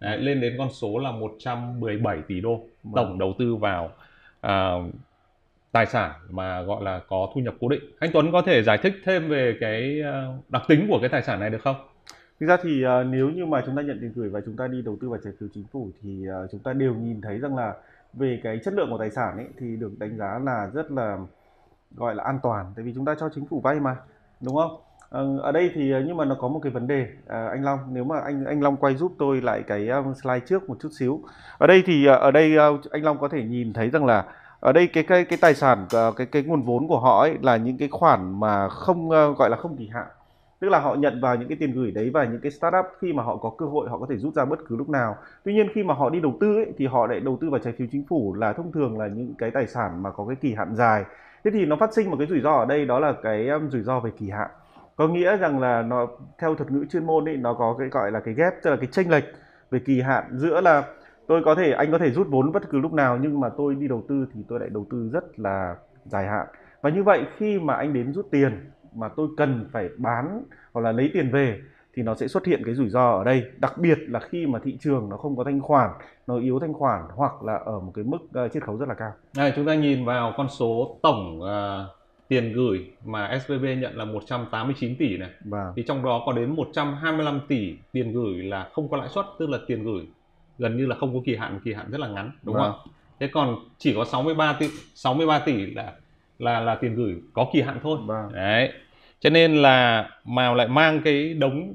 [0.00, 2.94] Đấy, lên đến con số là 117 tỷ đô Vâng.
[2.94, 3.90] tổng đầu tư vào
[4.40, 4.72] à,
[5.72, 8.78] tài sản mà gọi là có thu nhập cố định anh Tuấn có thể giải
[8.82, 11.76] thích thêm về cái ờ, đặc tính của cái tài sản này được không
[12.40, 14.66] Thực ra thì uh, nếu như mà chúng ta nhận tiền gửi và chúng ta
[14.66, 17.38] đi đầu tư vào trái phiếu chính phủ thì uh, chúng ta đều nhìn thấy
[17.38, 17.74] rằng là
[18.12, 21.18] về cái chất lượng của tài sản ấy thì được đánh giá là rất là
[21.96, 23.96] gọi là an toàn tại vì chúng ta cho chính phủ vay mà
[24.40, 24.80] đúng không?
[25.36, 27.78] uh, ở đây thì nhưng mà nó có một cái vấn đề Ờ, anh Long
[27.92, 29.88] nếu mà anh anh Long quay giúp tôi lại cái
[30.22, 31.20] slide trước một chút xíu.
[31.58, 32.56] Ở đây thì ở đây
[32.90, 34.24] anh Long có thể nhìn thấy rằng là
[34.62, 37.38] ở đây cái cái cái tài sản ờ, cái cái nguồn vốn của họ ấy
[37.42, 40.06] là những cái khoản mà không ờ, gọi là không kỳ hạn.
[40.60, 43.12] Tức là họ nhận vào những cái tiền gửi đấy và những cái startup khi
[43.12, 45.16] mà họ có cơ hội họ có thể rút ra bất cứ lúc nào.
[45.44, 47.60] Tuy nhiên khi mà họ đi đầu tư ấy, thì họ lại đầu tư vào
[47.64, 50.36] trái phiếu chính phủ là thông thường là những cái tài sản mà có cái
[50.36, 51.04] kỳ hạn dài.
[51.44, 53.68] Thế thì nó phát sinh một cái rủi ro ở đây đó là cái um,
[53.68, 54.50] rủi ro về kỳ hạn.
[54.96, 56.06] Có nghĩa rằng là nó
[56.38, 58.76] theo thuật ngữ chuyên môn ấy nó có cái gọi là cái ghép tức là
[58.76, 59.24] cái chênh lệch
[59.70, 60.84] về kỳ hạn giữa là
[61.26, 63.74] tôi có thể anh có thể rút vốn bất cứ lúc nào nhưng mà tôi
[63.74, 66.46] đi đầu tư thì tôi lại đầu tư rất là dài hạn.
[66.80, 70.80] Và như vậy khi mà anh đến rút tiền mà tôi cần phải bán hoặc
[70.80, 71.60] là lấy tiền về
[71.94, 73.44] thì nó sẽ xuất hiện cái rủi ro ở đây.
[73.58, 75.90] Đặc biệt là khi mà thị trường nó không có thanh khoản
[76.26, 78.94] nó yếu thanh khoản hoặc là ở một cái mức uh, chiết khấu rất là
[78.94, 79.12] cao.
[79.36, 81.84] Đây, chúng ta nhìn vào con số tổng à,
[82.28, 85.30] tiền gửi mà SVB nhận là 189 tỷ này.
[85.44, 89.24] Và thì trong đó có đến 125 tỷ tiền gửi là không có lãi suất
[89.38, 90.06] tức là tiền gửi
[90.62, 92.72] gần như là không có kỳ hạn kỳ hạn rất là ngắn đúng Vâng.
[92.72, 92.92] không?
[93.20, 95.92] Thế còn chỉ có 63 tỷ 63 tỷ là
[96.38, 97.98] là là tiền gửi có kỳ hạn thôi.
[98.06, 98.32] Vâng.
[98.32, 98.72] Đấy.
[99.20, 101.74] Cho nên là mà lại mang cái đống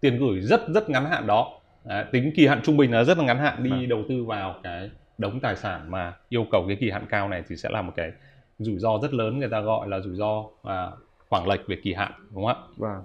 [0.00, 1.60] tiền gửi rất rất ngắn hạn đó.
[1.84, 3.88] Đấy, tính kỳ hạn trung bình là rất là ngắn hạn đi Vâng.
[3.88, 7.42] đầu tư vào cái đống tài sản mà yêu cầu cái kỳ hạn cao này
[7.48, 8.12] thì sẽ là một cái
[8.58, 10.90] rủi ro rất lớn người ta gọi là rủi ro à,
[11.28, 12.56] khoảng lệch về kỳ hạn đúng không ạ?
[12.76, 13.00] và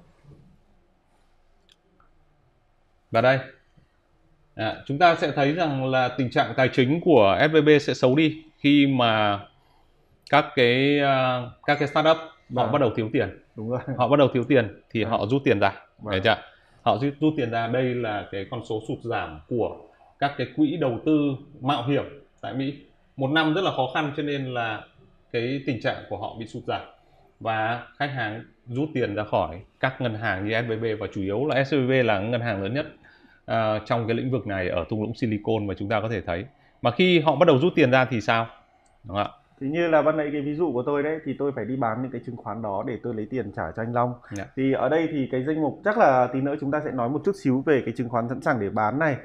[3.11, 3.39] Và đây,
[4.59, 8.15] à, chúng ta sẽ thấy rằng là tình trạng tài chính của SVB sẽ xấu
[8.15, 9.39] đi khi mà
[10.29, 12.71] các cái à, các cái startup họ Vâng.
[12.71, 15.11] bắt đầu thiếu tiền, đúng rồi họ bắt đầu thiếu tiền thì Vâng.
[15.11, 16.11] họ rút tiền ra, Vâng.
[16.11, 16.35] thấy chưa?
[16.81, 19.77] Họ rút, rút tiền ra đây là cái con số sụt giảm của
[20.19, 21.19] các cái quỹ đầu tư
[21.61, 22.03] mạo hiểm
[22.41, 22.73] tại Mỹ.
[23.17, 24.81] Một năm rất là khó khăn cho nên là
[25.31, 26.81] cái tình trạng của họ bị sụt giảm
[27.39, 31.45] và khách hàng rút tiền ra khỏi các ngân hàng như SVB và chủ yếu
[31.45, 32.85] là SVB là ngân hàng lớn nhất
[33.49, 36.21] à, trong cái lĩnh vực này ở thung lũng Silicon mà chúng ta có thể
[36.21, 36.45] thấy.
[36.81, 38.45] Mà khi họ bắt đầu rút tiền ra thì sao?
[39.03, 39.29] Đúng không ạ?
[39.61, 41.75] thì như là ban nãy cái ví dụ của tôi đấy thì tôi phải đi
[41.75, 44.43] bán những cái chứng khoán đó để tôi lấy tiền trả cho anh Long Dạ.
[44.55, 47.09] thì ở đây thì cái danh mục chắc là tí nữa chúng ta sẽ nói
[47.09, 49.15] một chút xíu về cái chứng khoán sẵn sàng để bán này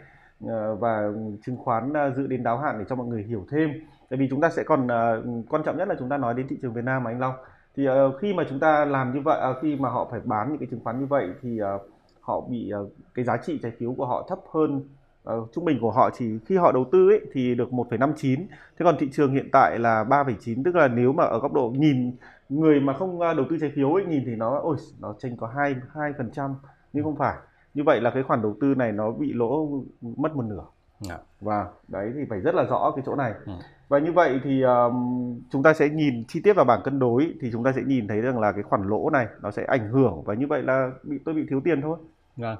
[0.48, 1.02] ờ, và
[1.46, 3.70] chứng khoán ờ, dự đến đáo hạn để cho mọi người hiểu thêm
[4.10, 6.46] tại vì chúng ta sẽ còn ờ, quan trọng nhất là chúng ta nói đến
[6.48, 7.34] thị trường Việt Nam mà anh Long
[7.76, 10.48] thì ờ, khi mà chúng ta làm như vậy ờ, khi mà họ phải bán
[10.48, 11.78] những cái chứng khoán như vậy thì ờ,
[12.24, 14.88] họ bị ờ, cái giá trị trái phiếu của họ thấp hơn
[15.24, 18.46] ờ, trung bình của họ chỉ khi họ đầu tư ấy, thì được 1,59
[18.78, 21.72] thế còn thị trường hiện tại là 3,9 tức là nếu mà ở góc độ
[21.76, 22.16] nhìn
[22.48, 25.36] người mà không ờ, đầu tư trái phiếu ấy nhìn thì nó ôi nó chênh
[25.36, 26.54] có hai hai phần trăm
[26.92, 27.36] nhưng không phải
[27.74, 29.68] như vậy là cái khoản đầu tư này nó bị lỗ
[30.00, 30.64] mất một nửa
[31.00, 31.18] Dạ.
[31.40, 33.32] Và đấy thì phải rất là rõ cái chỗ này.
[33.46, 33.52] Ừ.
[33.88, 37.34] Và như vậy thì um, chúng ta sẽ nhìn chi tiết vào bảng cân đối
[37.40, 39.88] thì chúng ta sẽ nhìn thấy rằng là cái khoản lỗ này nó sẽ ảnh
[39.88, 41.98] hưởng và như vậy là bị tôi bị thiếu tiền thôi.
[42.36, 42.56] Vâng.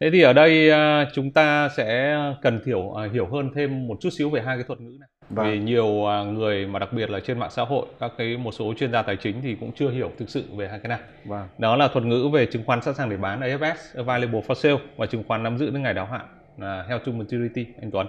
[0.00, 3.96] Thế thì ở đây uh, chúng ta sẽ cần hiểu uh, hiểu hơn thêm một
[4.00, 5.08] chút xíu về hai cái thuật ngữ này.
[5.30, 5.46] Vâng.
[5.46, 8.52] Vì nhiều uh, người mà đặc biệt là trên mạng xã hội, các cái một
[8.52, 10.98] số chuyên gia tài chính thì cũng chưa hiểu thực sự về hai cái này.
[11.24, 11.48] Vâng.
[11.58, 14.78] Đó là thuật ngữ về chứng khoán sẵn sàng để bán AFS, available for sale
[14.96, 16.26] và chứng khoán nắm giữ đến ngày đáo hạn
[16.58, 18.06] là held to maturity anh Tuấn.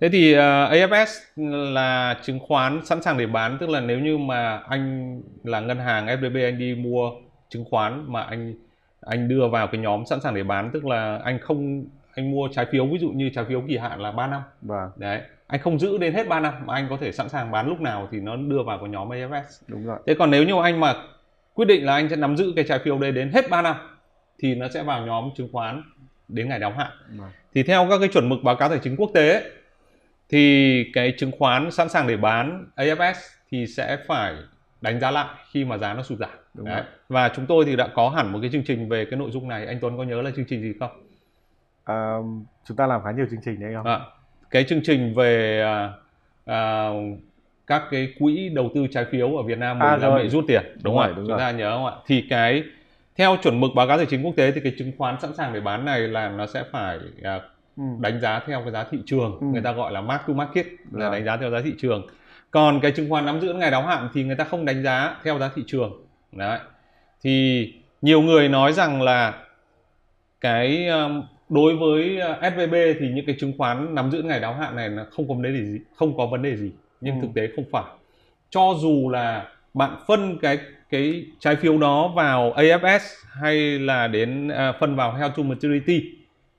[0.00, 0.38] Thế thì uh,
[0.72, 1.06] AFS
[1.72, 5.78] là chứng khoán sẵn sàng để bán tức là nếu như mà anh là ngân
[5.78, 7.10] hàng SBB anh đi mua
[7.48, 8.54] chứng khoán mà anh
[9.10, 12.48] anh đưa vào cái nhóm sẵn sàng để bán tức là anh không anh mua
[12.52, 14.42] trái phiếu ví dụ như trái phiếu kỳ hạn là 3 năm.
[14.62, 14.90] Vâng.
[14.96, 15.20] Đấy.
[15.46, 17.80] Anh không giữ đến hết 3 năm mà anh có thể sẵn sàng bán lúc
[17.80, 19.42] nào thì nó đưa vào cái nhóm AFS.
[19.66, 19.98] Đúng rồi.
[20.06, 20.94] Thế còn nếu như anh mà
[21.54, 23.76] quyết định là anh sẽ nắm giữ cái trái phiếu đây đến hết 3 năm
[24.38, 25.82] thì nó sẽ vào nhóm chứng khoán
[26.28, 26.90] đến ngày đáo hạn.
[27.08, 27.30] Vâng.
[27.54, 29.44] Thì theo các cái chuẩn mực báo cáo tài chính quốc tế ấy,
[30.28, 33.14] thì cái chứng khoán sẵn sàng để bán AFS
[33.50, 34.34] thì sẽ phải
[34.80, 36.39] đánh giá lại khi mà giá nó sụt giảm.
[36.54, 36.82] Đúng Đấy.
[37.08, 39.48] Và chúng tôi thì đã có hẳn một cái chương trình về cái nội dung
[39.48, 39.66] này.
[39.66, 40.90] Anh Tuấn có nhớ là chương trình gì không?
[41.84, 42.14] À,
[42.64, 43.86] chúng ta làm khá nhiều chương trình đấy không?
[43.86, 44.00] À,
[44.50, 45.92] cái chương trình về à,
[46.44, 46.90] à,
[47.66, 50.44] các cái quỹ đầu tư trái phiếu ở Việt Nam mình à, là bị rút
[50.48, 51.38] tiền đúng, đúng rồi, đúng chúng rồi.
[51.38, 52.62] ta nhớ không ạ thì cái
[53.16, 55.52] theo chuẩn mực báo cáo tài chính quốc tế thì cái chứng khoán sẵn sàng
[55.52, 57.40] để bán này là nó sẽ phải à,
[57.76, 57.82] ừ.
[58.00, 59.46] đánh giá theo cái giá thị trường ừ.
[59.46, 62.06] người ta gọi là mark to market là đánh giá theo giá thị trường
[62.50, 65.16] còn cái chứng khoán nắm giữ ngày đáo hạn thì người ta không đánh giá
[65.24, 65.92] theo giá thị trường
[66.32, 66.58] đấy.
[67.22, 67.66] Thì
[68.02, 69.44] nhiều người nói rằng là
[70.40, 74.54] cái um, đối với uh, SVB thì những cái chứng khoán nắm giữ ngày đáo
[74.54, 77.20] hạn này nó không có vấn đề gì không có vấn đề gì nhưng ừ.
[77.22, 77.84] thực tế không phải.
[78.50, 80.58] Cho dù là bạn phân cái
[80.90, 86.02] cái trái phiếu đó vào AFS hay là đến uh, phân vào held to maturity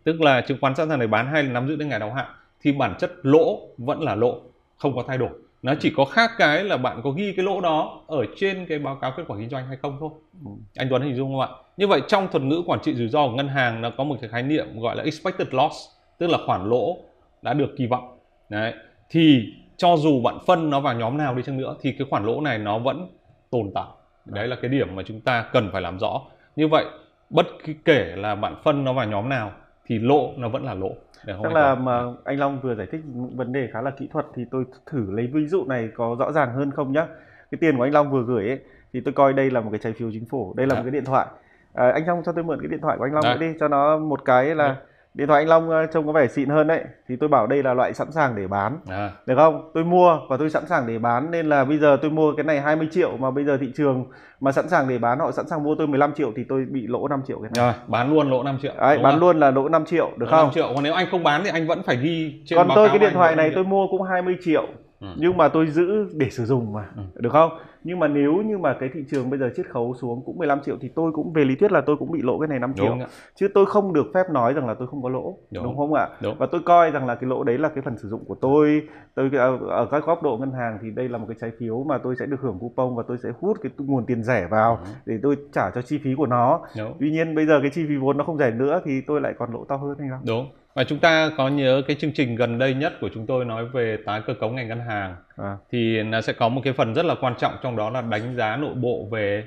[0.04, 2.14] tức là chứng khoán sẵn sàng để bán hay là nắm giữ đến ngày đáo
[2.14, 2.26] hạn
[2.62, 4.42] thì bản chất lỗ vẫn là lỗ
[4.78, 5.30] không có thay đổi
[5.62, 8.80] nó chỉ có khác cái là bạn có ghi cái lỗ đó ở trên cái
[8.80, 10.10] báo cáo kết quả kinh doanh hay không thôi.
[10.46, 10.52] Ừ.
[10.76, 11.48] anh Tuấn hình dung không ạ?
[11.78, 14.16] Như vậy trong thuật ngữ quản trị rủi ro của ngân hàng nó có một
[14.22, 15.76] cái khái niệm gọi là expected loss
[16.18, 16.98] tức là khoản lỗ
[17.42, 18.18] đã được kỳ vọng.
[18.50, 18.74] Đấy.
[19.10, 22.26] Thì cho dù bạn phân nó vào nhóm nào đi chăng nữa thì cái khoản
[22.26, 23.08] lỗ này nó vẫn
[23.50, 23.88] tồn tại.
[24.26, 26.22] Đấy là cái điểm mà chúng ta cần phải làm rõ.
[26.56, 26.86] Như vậy
[27.30, 27.48] bất
[27.86, 29.52] kể là bạn phân nó vào nhóm nào
[29.86, 30.92] thì lỗ nó vẫn là lỗ
[31.26, 33.02] chắc là mà anh Long vừa giải thích
[33.36, 36.32] vấn đề khá là kỹ thuật thì tôi thử lấy ví dụ này có rõ
[36.32, 37.08] ràng hơn không nhá
[37.52, 38.60] cái tiền của anh Long vừa gửi ấy
[38.94, 40.78] thì tôi coi đây là một cái trái phiếu chính phủ đây là à.
[40.78, 41.28] một cái điện thoại
[41.74, 43.38] à, anh Long cho tôi mượn cái điện thoại của anh Long à.
[43.40, 44.78] đi cho nó một cái là à
[45.14, 46.84] điện thoại anh Long ờ, trông có vẻ xịn hơn đấy.
[47.08, 48.78] Thì tôi bảo đây là loại sẵn sàng để bán.
[48.90, 49.12] À.
[49.26, 49.72] được không?
[49.74, 52.44] Tôi mua và tôi sẵn sàng để bán nên là bây giờ tôi mua cái
[52.44, 54.06] này 20 triệu mà bây giờ thị trường
[54.40, 56.88] mà sẵn sàng để bán họ sẵn sàng mua tôi 15 triệu thì tôi bị
[56.88, 57.66] lỗ 5 triệu cái này.
[57.66, 60.32] Rồi bán luôn lỗ 5 triệu đấy, bán luôn là lỗ 5 triệu được lỗ
[60.32, 60.46] không?
[60.46, 60.72] 5 triệu.
[60.76, 63.14] Còn nếu anh không bán thì anh vẫn phải ghi trên còn tôi cái điện
[63.14, 64.68] thoại này tôi mua cũng 20 triệu
[65.02, 65.08] ừ.
[65.18, 67.04] nhưng mà tôi giữ để sử dụng mà ừ.
[67.16, 67.52] được không
[67.84, 70.60] nhưng mà nếu như mà cái thị trường bây giờ chiết khấu xuống cũng 15
[70.66, 72.74] triệu thì tôi cũng về lý thuyết là tôi cũng bị lỗ cái này 5
[72.76, 73.04] triệu đúng
[73.36, 75.94] chứ tôi không được phép nói rằng là tôi không có lỗ đúng, đúng không
[75.94, 76.38] ạ đúng.
[76.38, 78.88] và tôi coi rằng là cái lỗ đấy là cái phần sử dụng của tôi
[79.16, 79.30] tôi
[79.70, 82.16] ở các góc độ ngân hàng thì đây là một cái trái phiếu mà tôi
[82.20, 84.96] sẽ được hưởng coupon và tôi sẽ hút cái nguồn tiền rẻ vào đúng.
[85.06, 86.94] để tôi trả cho chi phí của nó đúng.
[87.00, 89.34] tuy nhiên bây giờ cái chi phí vốn nó không rẻ nữa thì tôi lại
[89.38, 92.36] còn lỗ to hơn hay không đúng và chúng ta có nhớ cái chương trình
[92.36, 95.58] gần đây nhất của chúng tôi nói về tái cơ cấu ngành ngân hàng à.
[95.72, 98.36] thì nó sẽ có một cái phần rất là quan trọng trong đó là đánh
[98.36, 99.44] giá nội bộ về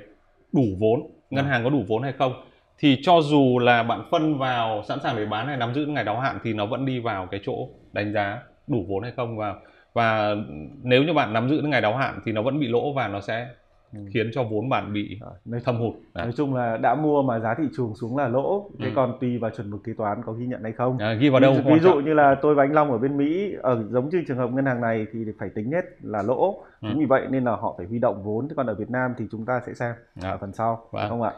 [0.53, 1.49] đủ vốn ngân à.
[1.49, 2.33] hàng có đủ vốn hay không
[2.79, 6.03] thì cho dù là bạn phân vào sẵn sàng để bán hay nắm giữ ngày
[6.03, 9.37] đáo hạn thì nó vẫn đi vào cái chỗ đánh giá đủ vốn hay không
[9.37, 9.55] và
[9.93, 10.35] và
[10.83, 13.21] nếu như bạn nắm giữ ngày đáo hạn thì nó vẫn bị lỗ và nó
[13.21, 13.47] sẽ
[13.95, 14.01] Ừ.
[14.13, 16.25] khiến cho vốn bạn bị nói, thâm hụt Đấy.
[16.25, 18.91] nói chung là đã mua mà giá thị trường xuống là lỗ thế ừ.
[18.95, 21.39] còn tùy vào chuẩn mực kế toán có ghi nhận hay không à, ghi vào
[21.39, 24.09] đâu ví, ví dụ như là tôi và anh Long ở bên Mỹ ở giống
[24.09, 26.87] như trường hợp ngân hàng này thì phải tính hết là lỗ ừ.
[26.89, 29.13] chính vì vậy nên là họ phải huy động vốn thế còn ở Việt Nam
[29.17, 30.29] thì chúng ta sẽ xem à.
[30.31, 31.09] ở phần sau vâng.
[31.09, 31.31] không ạ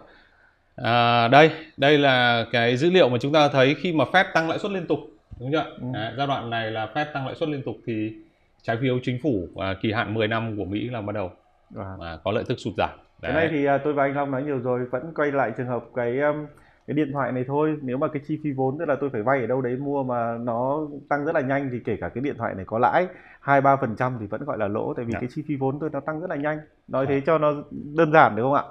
[0.75, 4.49] à, đây đây là cái dữ liệu mà chúng ta thấy khi mà Fed tăng
[4.49, 4.99] lãi suất liên tục
[5.39, 5.87] đúng chưa ừ.
[5.93, 8.13] Đấy, giai đoạn này là Fed tăng lãi suất liên tục thì
[8.61, 11.31] trái phiếu chính phủ à, kỳ hạn 10 năm của Mỹ là bắt đầu
[11.69, 11.99] Vâng.
[11.99, 12.89] mà có lợi tức sụt giảm.
[13.21, 13.31] Đấy.
[13.31, 15.67] Cái này thì à, tôi và anh Long nói nhiều rồi, vẫn quay lại trường
[15.67, 16.45] hợp cái um,
[16.87, 17.77] cái điện thoại này thôi.
[17.81, 20.03] Nếu mà cái chi phí vốn tức là tôi phải vay ở đâu đấy mua
[20.03, 23.07] mà nó tăng rất là nhanh thì kể cả cái điện thoại này có lãi
[23.41, 25.19] hai ba phần trăm thì vẫn gọi là lỗ tại vì Đấy.
[25.21, 25.27] Dạ.
[25.27, 26.59] cái chi phí vốn tôi nó tăng rất là nhanh.
[26.87, 27.15] Nói Đấy.
[27.15, 28.63] thế cho nó đơn giản được không ạ?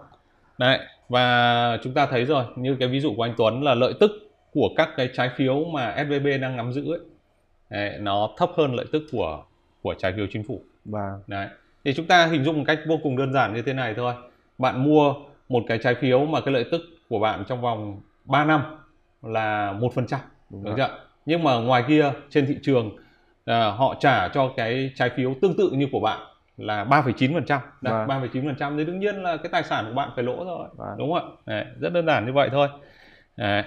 [0.58, 0.78] Đấy
[1.08, 4.10] và chúng ta thấy rồi như cái ví dụ của anh Tuấn là lợi tức
[4.52, 7.00] của các cái trái phiếu mà SVB đang nắm giữ ấy,
[7.70, 9.44] đấy, nó thấp hơn lợi tức của
[9.82, 10.60] của trái phiếu chính phủ.
[10.84, 11.20] Và vâng.
[11.26, 11.48] đấy
[11.86, 14.14] thì chúng ta hình dung một cách vô cùng đơn giản như thế này thôi
[14.58, 15.14] bạn mua
[15.48, 18.62] một cái trái phiếu mà cái lợi tức của bạn trong vòng 3 năm
[19.22, 20.20] là một phần trăm
[20.50, 22.96] đúng chưa nhưng mà ngoài kia trên thị trường
[23.44, 26.18] à, họ trả cho cái trái phiếu tương tự như của bạn
[26.56, 30.44] là 3,9%, Đấy, 3,9% thì đương nhiên là cái tài sản của bạn phải lỗ
[30.44, 30.98] rồi, vâng.
[30.98, 31.64] đúng không ạ?
[31.80, 32.68] Rất đơn giản như vậy thôi.
[33.36, 33.62] Đấy.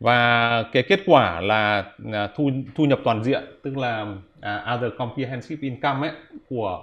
[0.00, 4.92] Và cái kết quả là, là thu thu nhập toàn diện, tức là uh, other
[4.98, 6.16] comprehensive income ấy
[6.48, 6.82] của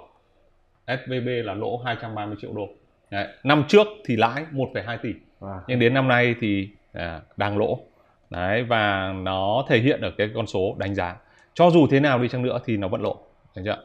[0.86, 2.68] SVB là lỗ 230 triệu đô.
[3.10, 3.28] Đấy.
[3.44, 5.60] Năm trước thì lãi 1,2 tỷ, wow.
[5.66, 7.78] nhưng đến năm nay thì à, đang lỗ.
[8.30, 11.16] Đấy và nó thể hiện ở cái con số đánh giá.
[11.54, 13.16] Cho dù thế nào đi chăng nữa thì nó vẫn lỗ,
[13.56, 13.76] được chưa?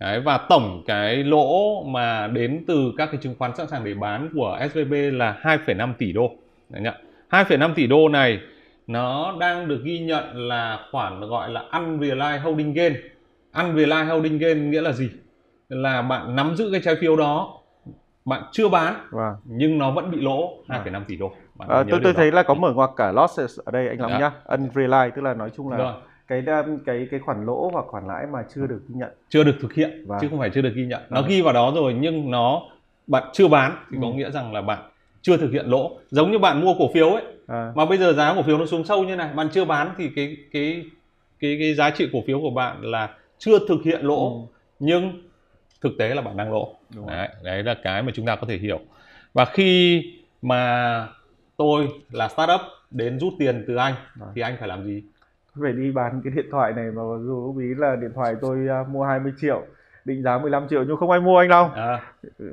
[0.00, 3.94] Đấy, và tổng cái lỗ mà đến từ các cái chứng khoán sẵn sàng để
[3.94, 6.30] bán của SVB là 2,5 tỷ đô.
[6.68, 6.94] Đấy nhá.
[7.30, 8.40] 2,5 tỷ đô này
[8.86, 12.94] nó đang được ghi nhận là khoản gọi là unrealized holding gain.
[13.52, 15.08] Unrealized holding gain nghĩa là gì?
[15.68, 17.60] Là bạn nắm giữ cái trái phiếu đó,
[18.24, 18.94] bạn chưa bán.
[19.10, 19.34] Vâng.
[19.44, 21.32] nhưng nó vẫn bị lỗ 2,5 tỷ đô.
[21.54, 24.10] Bạn à, tôi tôi thấy là có mở ngoặc cả losses ở đây anh Long
[24.10, 24.18] dạ.
[24.18, 24.32] nhá.
[24.44, 25.92] Unrealized tức là nói chung là Rồi
[26.28, 29.44] cái um, cái cái khoản lỗ và khoản lãi mà chưa được ghi nhận chưa
[29.44, 30.18] được thực hiện vâng.
[30.20, 31.30] chứ không phải chưa được ghi nhận nó vâng.
[31.30, 32.62] ghi vào đó rồi nhưng nó
[33.06, 34.00] bạn chưa bán thì ừ.
[34.02, 34.90] có nghĩa rằng là bạn
[35.22, 37.72] chưa thực hiện lỗ giống như bạn mua cổ phiếu ấy à.
[37.74, 40.10] mà bây giờ giá cổ phiếu nó xuống sâu như này bạn chưa bán thì
[40.16, 40.84] cái cái
[41.40, 44.38] cái cái giá trị cổ phiếu của bạn là chưa thực hiện lỗ ừ.
[44.78, 45.22] nhưng
[45.82, 46.74] thực tế là bạn đang lỗ.
[47.06, 48.80] Đấy, đấy là cái mà chúng ta có thể hiểu.
[49.34, 50.02] Và khi
[50.42, 51.08] mà
[51.56, 52.60] tôi là startup
[52.90, 54.26] đến rút tiền từ anh à.
[54.34, 55.02] thì anh phải làm gì?
[55.62, 58.88] Phải đi bán cái điện thoại này mà dù ý là điện thoại tôi uh,
[58.88, 59.62] mua 20 triệu
[60.04, 61.72] định giá 15 triệu nhưng không ai mua anh Long.
[61.72, 62.00] À.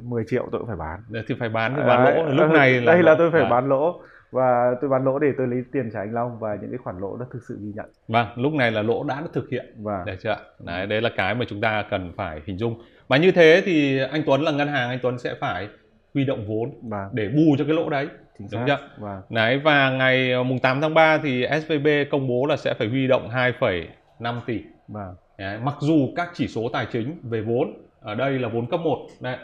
[0.02, 1.24] 10 triệu tôi cũng phải bán.
[1.28, 2.24] Thì phải bán thì bán lỗ.
[2.24, 3.50] Lúc này là đây là tôi phải à.
[3.50, 4.02] bán lỗ.
[4.32, 7.00] Và tôi bán lỗ để tôi lấy tiền trả anh Long và những cái khoản
[7.00, 7.86] lỗ đó thực sự ghi nhận.
[8.08, 9.66] Vâng lúc này là lỗ đã được thực hiện.
[9.78, 10.06] Vâng.
[10.06, 10.38] để chưa?
[10.60, 12.82] Đấy đấy là cái mà chúng ta cần phải hình dung
[13.14, 15.68] mà như thế thì anh Tuấn là ngân hàng anh Tuấn sẽ phải
[16.14, 17.10] huy động vốn vâng.
[17.12, 18.78] để bù cho cái lỗ đấy Chính đúng chưa?
[18.98, 19.22] Vâng.
[19.30, 22.88] Đấy và ngày ờ, mùng 8 tháng 3 thì SVB công bố là sẽ phải
[22.88, 24.62] huy động 2,5 tỷ.
[24.88, 25.16] Vâng.
[25.38, 28.80] Đấy, mặc dù các chỉ số tài chính về vốn ở đây là vốn cấp
[28.80, 29.38] 1 đây.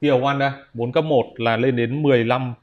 [0.00, 2.54] Tier 1 đây, vốn cấp 1 là lên đến 15%.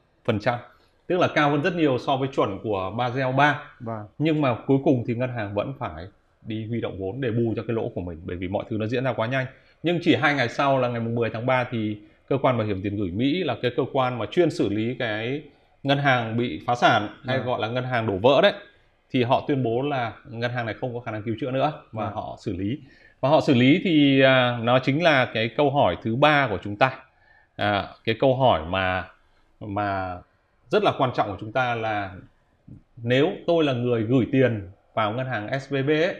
[1.06, 3.62] Tức là cao hơn rất nhiều so với chuẩn của Basel 3.
[3.80, 4.06] Vâng.
[4.18, 6.06] Nhưng mà cuối cùng thì ngân hàng vẫn phải
[6.42, 8.76] đi huy động vốn để bù cho cái lỗ của mình bởi vì mọi thứ
[8.78, 9.46] nó diễn ra quá nhanh.
[9.86, 11.96] Nhưng chỉ hai ngày sau là ngày mùng 10 tháng 3 thì
[12.28, 14.94] cơ quan bảo hiểm tiền gửi Mỹ là cái cơ quan mà chuyên xử lý
[14.98, 15.42] cái
[15.82, 17.42] ngân hàng bị phá sản hay à.
[17.42, 18.52] gọi là ngân hàng đổ vỡ đấy
[19.10, 21.72] thì họ tuyên bố là ngân hàng này không có khả năng cứu chữa nữa
[21.92, 22.10] và à.
[22.10, 22.78] họ xử lý
[23.20, 26.58] và họ xử lý thì à, nó chính là cái câu hỏi thứ ba của
[26.64, 26.98] chúng ta
[27.56, 29.08] à, cái câu hỏi mà
[29.60, 30.18] mà
[30.70, 32.14] rất là quan trọng của chúng ta là
[32.96, 36.14] nếu tôi là người gửi tiền vào ngân hàng SVB ấy,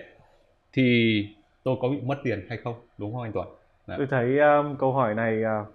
[0.73, 1.29] thì
[1.63, 3.56] tôi có bị mất tiền hay không đúng không anh Tuấn?
[3.87, 3.99] Đấy.
[3.99, 5.67] Tôi thấy um, câu hỏi này uh,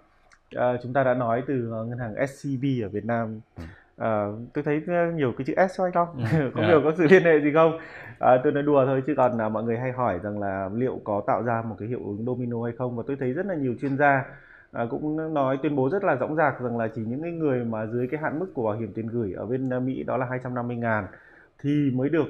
[0.56, 3.62] uh, chúng ta đã nói từ uh, ngân hàng SCB ở Việt Nam ừ.
[3.62, 4.82] uh, tôi thấy
[5.14, 6.50] nhiều cái chữ S cho anh không ừ.
[6.54, 6.68] không yeah.
[6.68, 9.52] hiểu có sự liên hệ gì không uh, tôi nói đùa thôi chứ còn uh,
[9.52, 12.64] mọi người hay hỏi rằng là liệu có tạo ra một cái hiệu ứng domino
[12.64, 14.24] hay không và tôi thấy rất là nhiều chuyên gia
[14.72, 17.64] À, cũng nói tuyên bố rất là rõng rạc rằng là chỉ những cái người
[17.64, 20.26] mà dưới cái hạn mức của bảo hiểm tiền gửi ở bên Mỹ đó là
[20.26, 21.06] 250 ngàn
[21.58, 22.26] thì mới được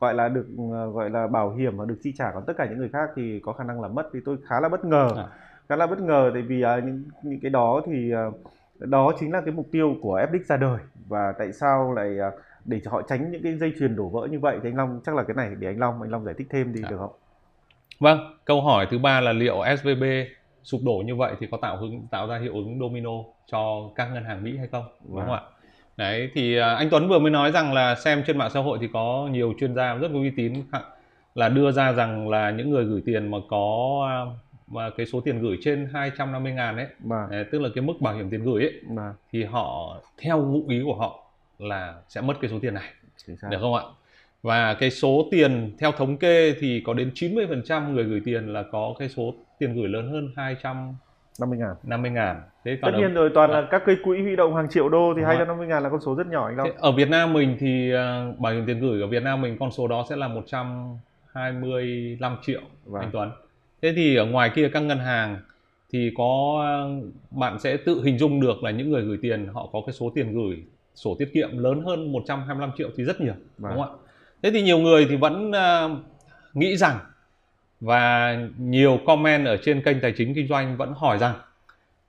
[0.00, 0.46] gọi là được
[0.92, 3.40] gọi là bảo hiểm và được chi trả còn tất cả những người khác thì
[3.40, 5.26] có khả năng là mất thì tôi khá là bất ngờ à
[5.70, 8.34] khá là bất ngờ tại vì uh, những những cái đó thì uh,
[8.78, 12.40] đó chính là cái mục tiêu của FX ra đời và tại sao lại uh,
[12.64, 15.00] để cho họ tránh những cái dây chuyền đổ vỡ như vậy thì anh Long
[15.06, 16.90] chắc là cái này để anh Long anh Long giải thích thêm đi à.
[16.90, 17.12] được không?
[18.00, 20.04] Vâng, câu hỏi thứ ba là liệu SVB
[20.62, 23.10] sụp đổ như vậy thì có tạo hứng tạo ra hiệu ứng domino
[23.46, 24.84] cho các ngân hàng Mỹ hay không?
[25.08, 25.40] Đúng không ạ?
[26.00, 28.88] Đấy thì anh Tuấn vừa mới nói rằng là xem trên mạng xã hội thì
[28.92, 30.52] có nhiều chuyên gia rất có uy tín
[31.34, 34.08] là đưa ra rằng là những người gửi tiền mà có
[34.66, 37.26] mà cái số tiền gửi trên 250 ngàn ấy mà.
[37.26, 37.44] Vâng.
[37.52, 39.02] tức là cái mức bảo hiểm tiền gửi ấy mà.
[39.02, 39.14] Vâng.
[39.32, 41.26] thì họ theo ngụ ý của họ
[41.58, 42.90] là sẽ mất cái số tiền này
[43.50, 43.82] được không ạ
[44.42, 48.62] và cái số tiền theo thống kê thì có đến 90% người gửi tiền là
[48.72, 50.32] có cái số tiền gửi lớn hơn
[51.40, 51.76] 250 ngàn.
[51.82, 52.42] 50 ngàn.
[52.64, 55.14] Thế còn tất nhiên rồi toàn là các cái quỹ huy động hàng triệu đô
[55.16, 56.68] thì 250 ngàn là con số rất nhỏ anh Long.
[56.78, 57.98] Ở Việt Nam mình thì uh,
[58.38, 62.60] bảo hiểm tiền gửi ở Việt Nam mình con số đó sẽ là 125 triệu
[62.84, 63.02] vâng.
[63.02, 63.30] anh Tuấn.
[63.82, 65.38] Thế thì ở ngoài kia các ngân hàng
[65.92, 66.62] thì có
[67.30, 70.12] bạn sẽ tự hình dung được là những người gửi tiền họ có cái số
[70.14, 73.72] tiền gửi sổ tiết kiệm lớn hơn 125 triệu thì rất nhiều vâng.
[73.72, 73.98] đúng không ạ?
[74.42, 75.90] Thế thì nhiều người thì vẫn uh,
[76.54, 76.98] nghĩ rằng
[77.80, 81.34] và nhiều comment ở trên kênh tài chính kinh doanh vẫn hỏi rằng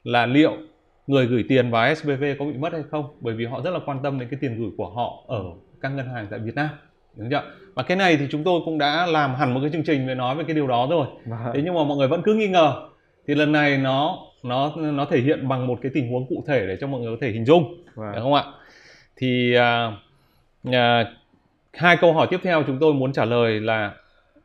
[0.04, 0.58] là liệu
[1.08, 3.06] người gửi tiền vào SBV có bị mất hay không?
[3.20, 5.44] Bởi vì họ rất là quan tâm đến cái tiền gửi của họ ở
[5.82, 6.70] các ngân hàng tại Việt Nam.
[7.16, 7.44] Đúng chưa?
[7.74, 10.16] Và cái này thì chúng tôi cũng đã làm hẳn một cái chương trình về
[10.16, 11.08] nói về cái điều đó rồi.
[11.26, 11.40] Vâng.
[11.54, 12.90] thế nhưng mà mọi người vẫn cứ nghi ngờ.
[13.28, 16.68] Thì lần này nó nó nó thể hiện bằng một cái tình huống cụ thể
[16.68, 17.84] để cho mọi người có thể hình dung.
[17.86, 18.24] Phải vâng.
[18.24, 18.44] không ạ?
[19.16, 19.92] Thì à,
[20.72, 21.14] à,
[21.74, 23.94] hai câu hỏi tiếp theo chúng tôi muốn trả lời là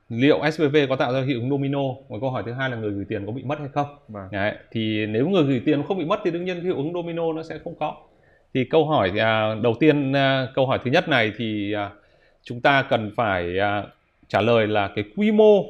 [0.08, 1.80] liệu SVB có tạo ra hiệu ứng domino?
[2.08, 3.86] Và câu hỏi thứ hai là người gửi tiền có bị mất hay không?
[4.08, 4.28] Vâng.
[4.30, 7.32] Đấy, thì nếu người gửi tiền không bị mất thì đương nhiên hiệu ứng domino
[7.32, 7.96] nó sẽ không có.
[8.54, 11.90] Thì câu hỏi à, đầu tiên à, câu hỏi thứ nhất này thì à,
[12.42, 13.84] chúng ta cần phải à,
[14.28, 15.64] trả lời là cái quy mô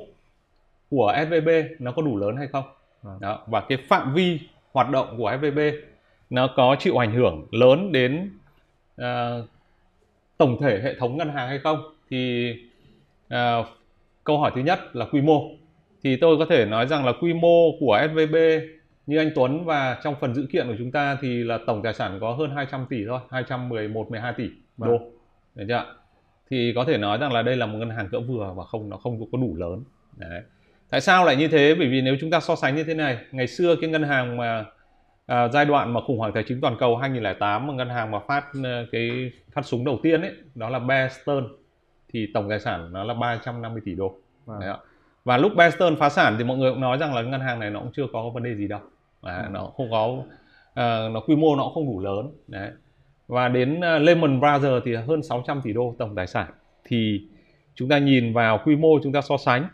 [0.90, 2.64] của SVB nó có đủ lớn hay không?
[3.02, 3.20] Vâng.
[3.20, 4.40] đó và cái phạm vi
[4.72, 5.58] hoạt động của SVB
[6.30, 8.30] nó có chịu ảnh hưởng lớn đến
[8.96, 9.38] à,
[10.36, 11.82] tổng thể hệ thống ngân hàng hay không?
[12.10, 12.52] Thì
[13.28, 13.56] à,
[14.26, 15.42] câu hỏi thứ nhất là quy mô.
[16.04, 18.36] Thì tôi có thể nói rằng là quy mô của SVB
[19.06, 21.94] như anh Tuấn và trong phần dữ kiện của chúng ta thì là tổng tài
[21.94, 24.98] sản có hơn 200 tỷ thôi 211 12 tỷ đô.
[24.98, 25.10] Vâng.
[25.54, 25.84] được chưa
[26.50, 28.88] thì có thể nói rằng là đây là một ngân hàng cỡ vừa và không
[28.88, 29.84] nó không có đủ lớn.
[30.16, 30.42] Đấy.
[30.90, 31.74] tại sao lại như thế?
[31.78, 34.36] Bởi vì nếu chúng ta so sánh như thế này ngày xưa cái ngân hàng
[34.36, 34.64] mà
[35.26, 38.18] à, giai đoạn mà khủng hoảng tài chính toàn cầu 2008 mà ngân hàng mà
[38.28, 41.50] phát ờ, cái phát súng đầu tiên ấy đó là Bear Stearns
[42.12, 44.14] thì tổng tài sản nó là 350 tỷ đô
[44.46, 44.60] Vâng.
[44.60, 44.76] Đấy ạ.
[45.24, 47.70] và lúc Stearns phá sản thì mọi người cũng nói rằng là ngân hàng này
[47.70, 48.80] nó cũng chưa có vấn đề gì đâu
[49.22, 49.48] Đấy, Ừ.
[49.52, 50.16] nó không có
[50.74, 52.70] ờ, nó quy mô nó cũng không đủ lớn đấy
[53.28, 56.50] và đến uh, Lehman Brothers thì hơn 600 tỷ đô tổng tài sản
[56.84, 57.20] thì
[57.74, 59.68] chúng ta nhìn vào quy mô chúng ta so sánh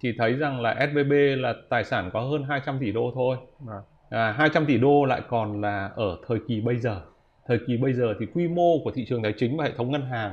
[0.00, 3.82] thì thấy rằng là SVB là tài sản có hơn 200 tỷ đô thôi Vâng.
[4.10, 7.00] à, 200 tỷ đô lại còn là ở thời kỳ bây giờ
[7.46, 9.92] thời kỳ bây giờ thì quy mô của thị trường tài chính và hệ thống
[9.92, 10.32] ngân hàng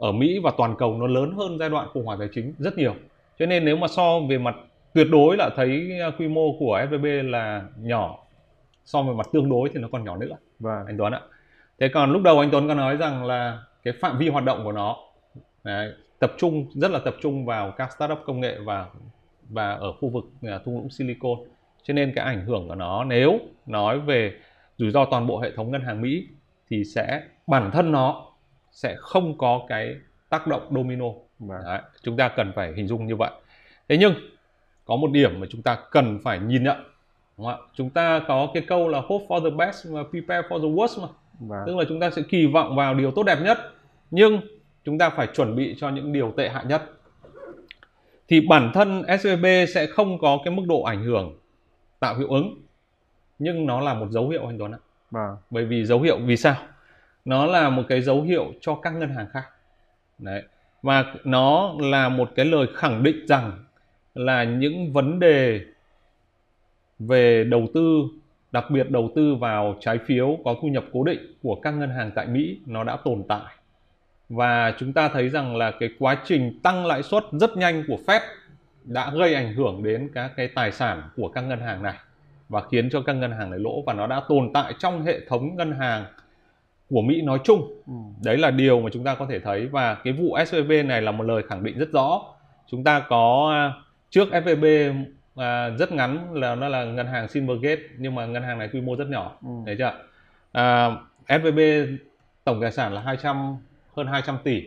[0.00, 2.78] ở Mỹ và toàn cầu nó lớn hơn giai đoạn khủng hoảng tài chính rất
[2.78, 2.94] nhiều.
[3.38, 4.56] Cho nên nếu mà so về mặt
[4.94, 8.18] tuyệt đối là thấy uh, quy mô của SVB là nhỏ
[8.84, 10.36] so với mặt tương đối thì nó còn nhỏ nữa.
[10.58, 10.86] Vâng.
[10.86, 11.20] anh Tuấn ạ.
[11.80, 14.64] Thế còn lúc đầu anh Tuấn có nói rằng là cái phạm vi hoạt động
[14.64, 14.96] của nó
[15.64, 18.86] đấy, tập trung rất là tập trung vào các startup công nghệ và
[19.48, 21.38] và ở khu vực à, thung lũng Silicon.
[21.82, 24.32] Cho nên cái ảnh hưởng của nó nếu nói về
[24.78, 26.26] rủi ro toàn bộ hệ thống ngân hàng Mỹ
[26.70, 28.29] thì sẽ bản thân nó
[28.72, 29.96] sẽ không có cái
[30.28, 31.06] tác động domino.
[31.38, 31.60] Vâng.
[31.64, 33.30] Đấy, chúng ta cần phải hình dung như vậy.
[33.88, 34.14] Thế nhưng
[34.84, 36.76] có một điểm mà chúng ta cần phải nhìn nhận
[37.38, 37.66] đúng không ạ?
[37.74, 41.02] Chúng ta có cái câu là hope for the best và prepare for the worst
[41.02, 41.08] mà.
[41.40, 41.62] Vâng.
[41.66, 43.58] tức là chúng ta sẽ kỳ vọng vào điều tốt đẹp nhất
[44.10, 44.40] nhưng
[44.84, 46.82] chúng ta phải chuẩn bị cho những điều tệ hại nhất.
[48.28, 51.38] Thì bản thân SVB sẽ không có cái mức độ ảnh hưởng
[52.00, 52.62] tạo hiệu ứng
[53.38, 54.78] nhưng nó là một dấu hiệu anh Tuấn ạ.
[55.10, 55.36] Vâng.
[55.50, 56.56] bởi vì dấu hiệu vì sao
[57.24, 59.44] nó là một cái dấu hiệu cho các ngân hàng khác.
[60.18, 60.42] Đấy.
[60.82, 63.64] Và nó là một cái lời khẳng định rằng
[64.14, 65.60] là những vấn đề
[66.98, 68.02] về đầu tư,
[68.52, 71.90] đặc biệt đầu tư vào trái phiếu có thu nhập cố định của các ngân
[71.90, 73.54] hàng tại Mỹ nó đã tồn tại.
[74.28, 77.98] Và chúng ta thấy rằng là cái quá trình tăng lãi suất rất nhanh của
[78.06, 78.20] Fed
[78.84, 81.94] đã gây ảnh hưởng đến các cái tài sản của các ngân hàng này
[82.48, 85.20] và khiến cho các ngân hàng này lỗ và nó đã tồn tại trong hệ
[85.28, 86.04] thống ngân hàng
[86.90, 87.92] của Mỹ nói chung Ừ.
[88.24, 91.10] đấy là điều mà chúng ta có thể thấy và cái vụ SVB này là
[91.12, 92.22] một lời khẳng định rất rõ
[92.70, 93.72] chúng ta có à,
[94.10, 94.64] trước SVB
[95.36, 98.80] à, rất ngắn là nó là ngân hàng Silvergate nhưng mà ngân hàng này quy
[98.80, 99.48] mô rất nhỏ Ừ.
[99.66, 99.92] thấy chưa
[100.52, 100.90] à,
[101.28, 101.58] SVB
[102.44, 103.56] tổng tài sản là 200
[103.96, 104.62] hơn 200 tỷ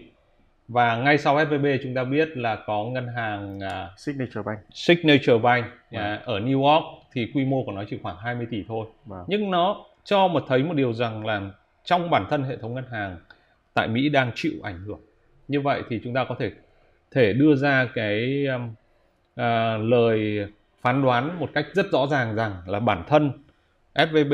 [0.68, 4.60] và ngay sau SVB chúng ta biết là có ngân hàng à, Signature Bank.
[4.74, 6.84] Signature Bank à, ở New York
[7.14, 9.24] thì quy mô của nó chỉ khoảng 20 tỷ thôi Vâng.
[9.28, 11.42] nhưng nó cho một thấy một điều rằng là
[11.84, 13.18] trong bản thân hệ thống ngân hàng
[13.74, 15.00] tại Mỹ đang chịu ảnh hưởng.
[15.48, 16.52] Như vậy thì chúng ta có thể
[17.12, 18.70] thể đưa ra cái um,
[19.36, 20.48] à, lời
[20.82, 23.32] phán đoán một cách rất rõ ràng rằng là bản thân
[23.96, 24.34] SVB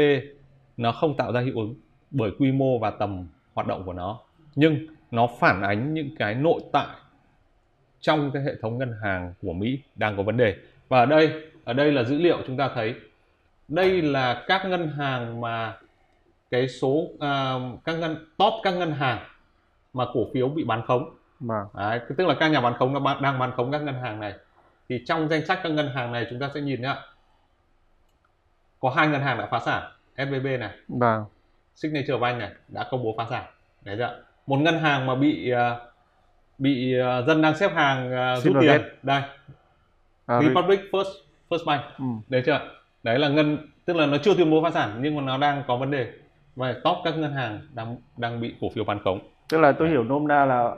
[0.78, 1.76] nó không tạo ra hiệu ứng
[2.12, 4.20] bởi quy mô và tầm hoạt động của nó.
[4.56, 6.88] Nhưng nó phản ánh những cái nội tại
[8.00, 10.56] trong cái hệ thống ngân hàng của Mỹ đang có vấn đề.
[10.90, 12.96] Và ở đây ở đây là dữ liệu chúng ta thấy.
[13.68, 15.78] Đây là các ngân hàng mà
[16.52, 17.54] cái số à,
[17.86, 19.20] các ngân top các ngân hàng
[19.94, 21.16] mà cổ phiếu bị bán khống.
[21.40, 21.68] Vâng.
[21.74, 24.20] Đấy, tức là các nhà bán khống nó bán- đang bán khống các ngân hàng
[24.20, 24.34] này.
[24.90, 26.96] Thì trong danh sách các ngân hàng này chúng ta sẽ nhìn nhá.
[28.80, 31.26] Có hai ngân hàng đã phá sản SVB này Vâng.
[31.76, 33.44] Signature Bank này đã công bố phá sản.
[33.82, 35.76] Đấy chưa một ngân hàng mà bị à,
[36.58, 38.82] bị à, dân đang xếp hàng à, rút tiền.
[39.04, 39.22] đây.
[40.26, 41.12] À, Republic First
[41.50, 41.82] First Bank.
[41.98, 42.06] Ừ.
[42.28, 42.60] đấy chưa
[43.04, 45.64] đấy là ngân tức là nó chưa tuyên bố phá sản nhưng mà nó đang
[45.68, 46.12] có vấn đề
[46.56, 49.20] và top các ngân hàng đang đang bị cổ phiếu bán khống.
[49.50, 50.76] Tức là tôi hiểu nôm na là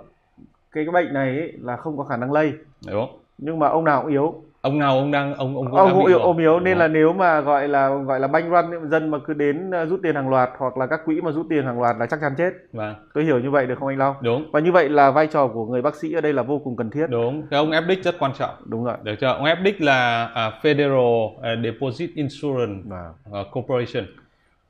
[0.71, 2.53] cái cái bệnh này ấy là không có khả năng lây.
[2.87, 3.19] Đúng không?
[3.37, 4.43] Nhưng mà ông nào cũng yếu.
[4.61, 6.59] Ông nào ông đang ông ông cũng ông đang cũng bị yếu ôm yếu.
[6.59, 9.89] Nên là nếu mà gọi là gọi là banh run dân mà cứ đến uh,
[9.89, 12.19] rút tiền hàng loạt hoặc là các quỹ mà rút tiền hàng loạt là chắc
[12.21, 12.53] chắn chết.
[12.73, 12.95] Vâng.
[13.13, 14.15] Tôi hiểu như vậy được không anh Long?
[14.21, 14.49] Đúng.
[14.51, 16.75] Và như vậy là vai trò của người bác sĩ ở đây là vô cùng
[16.75, 17.07] cần thiết.
[17.09, 17.47] Đúng.
[17.49, 18.55] Cái ông FDIC rất quan trọng.
[18.65, 18.95] Đúng rồi.
[19.03, 19.27] Được chưa?
[19.27, 23.13] Ông FDIC là à, Federal à, Deposit Insurance Vâng.
[23.33, 24.03] à, Corporation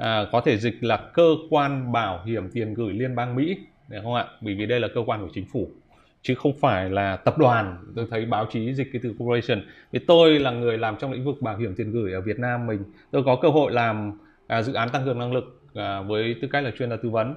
[0.01, 3.99] à, có thể dịch là cơ quan bảo hiểm tiền gửi liên bang Mỹ được
[4.03, 4.25] không ạ?
[4.41, 5.67] Bởi vì đây là cơ quan của chính phủ
[6.21, 7.77] chứ không phải là tập đoàn.
[7.95, 9.67] Tôi thấy báo chí dịch cái từ corporation.
[9.91, 12.67] Vì tôi là người làm trong lĩnh vực bảo hiểm tiền gửi ở Việt Nam
[12.67, 12.83] mình.
[13.11, 14.11] Tôi có cơ hội làm
[14.47, 17.09] à, dự án tăng cường năng lực à, với tư cách là chuyên gia tư
[17.09, 17.35] vấn.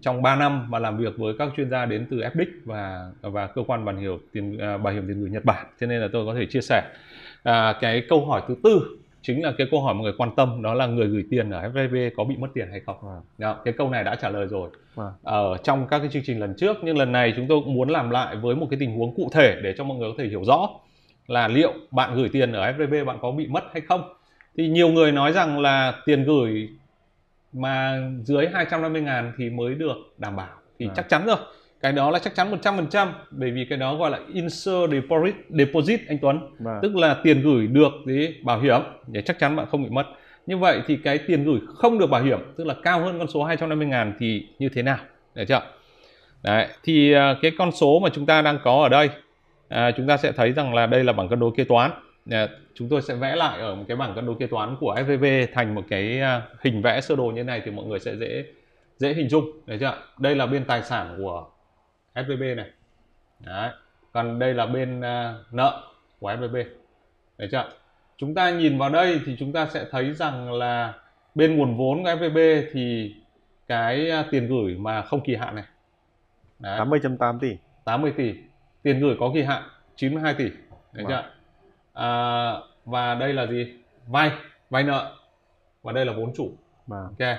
[0.00, 3.46] Trong 3 năm mà làm việc với các chuyên gia đến từ FDIC và và
[3.46, 5.66] cơ quan bảo hiểm tiền à, bảo hiểm tiền gửi Nhật Bản.
[5.80, 6.82] Cho nên là tôi có thể chia sẻ
[7.42, 10.62] à, cái câu hỏi thứ tư chính là cái câu hỏi mọi người quan tâm
[10.62, 13.18] đó là người gửi tiền ở FVB có bị mất tiền hay không à.
[13.38, 15.04] đó, cái câu này đã trả lời rồi à.
[15.22, 17.88] ở trong các cái chương trình lần trước nhưng lần này chúng tôi cũng muốn
[17.88, 20.28] làm lại với một cái tình huống cụ thể để cho mọi người có thể
[20.28, 20.68] hiểu rõ
[21.26, 24.14] là liệu bạn gửi tiền ở FVB bạn có bị mất hay không
[24.56, 26.68] thì nhiều người nói rằng là tiền gửi
[27.52, 30.92] mà dưới 250 ngàn thì mới được đảm bảo thì à.
[30.96, 31.36] chắc chắn rồi
[31.82, 36.00] cái đó là chắc chắn 100% bởi vì cái đó gọi là insure deposit, deposit
[36.08, 36.40] anh Tuấn.
[36.66, 36.78] À.
[36.82, 40.06] tức là tiền gửi được thì bảo hiểm để chắc chắn bạn không bị mất.
[40.46, 43.28] Như vậy thì cái tiền gửi không được bảo hiểm tức là cao hơn con
[43.28, 44.98] số 250 ngàn thì như thế nào?
[45.34, 45.60] Để chưa?
[46.42, 49.10] Đấy, thì à, cái con số mà chúng ta đang có ở đây
[49.68, 51.90] à, chúng ta sẽ thấy rằng là đây là bảng cân đối kế toán.
[52.30, 54.94] À, chúng tôi sẽ vẽ lại ở một cái bảng cân đối kế toán của
[54.94, 57.98] FVB thành một cái à, hình vẽ sơ đồ như thế này thì mọi người
[57.98, 58.44] sẽ dễ
[58.98, 59.44] dễ hình dung.
[59.66, 59.94] Đấy chưa?
[60.18, 61.46] Đây là bên tài sản của
[62.14, 62.70] SVB này.
[63.40, 63.70] Đấy
[64.12, 65.82] còn đây là bên uh, nợ
[66.20, 66.56] của SVB
[67.38, 67.68] đấy chưa?
[68.16, 70.94] Chúng ta nhìn vào đây thì chúng ta sẽ thấy rằng là
[71.34, 72.38] bên nguồn vốn của SVB
[72.72, 73.14] thì
[73.68, 75.64] cái uh, tiền gửi mà không kỳ hạn này.
[76.58, 76.78] Đấy.
[76.78, 77.56] 80.8 tỷ.
[77.84, 78.34] 80 tỷ.
[78.82, 79.62] Tiền gửi có kỳ hạn
[79.96, 80.50] 92 tỷ.
[80.92, 81.24] Đấy chưa?
[81.94, 82.52] À,
[82.84, 83.74] và đây là gì?
[84.06, 84.30] Vay
[84.70, 85.16] vay nợ.
[85.82, 86.52] Và đây là vốn chủ.
[86.86, 87.04] Vâng.
[87.04, 87.36] ok.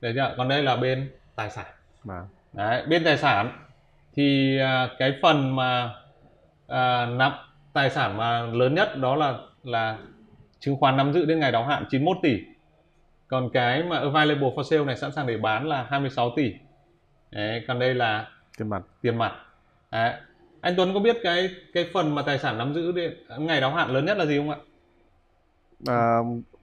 [0.00, 0.34] Đấy chưa?
[0.36, 1.66] Còn đây là bên tài sản.
[2.04, 2.26] Vâng.
[2.52, 3.67] đấy bên tài sản
[4.18, 5.94] thì à, cái phần mà
[6.66, 7.32] à, nắm
[7.72, 9.98] tài sản mà lớn nhất đó là là
[10.60, 12.38] chứng khoán nắm giữ đến ngày đáo hạn 91 tỷ.
[13.28, 16.52] Còn cái mà available for sale này sẵn sàng để bán là 26 tỷ.
[17.30, 18.82] Đấy, còn đây là tiền mặt.
[19.02, 19.32] tiền mặt.
[19.90, 20.14] Đấy.
[20.60, 23.74] anh Tuấn có biết cái cái phần mà tài sản nắm giữ đến ngày đáo
[23.74, 24.56] hạn lớn nhất là gì không ạ?
[25.86, 26.18] À,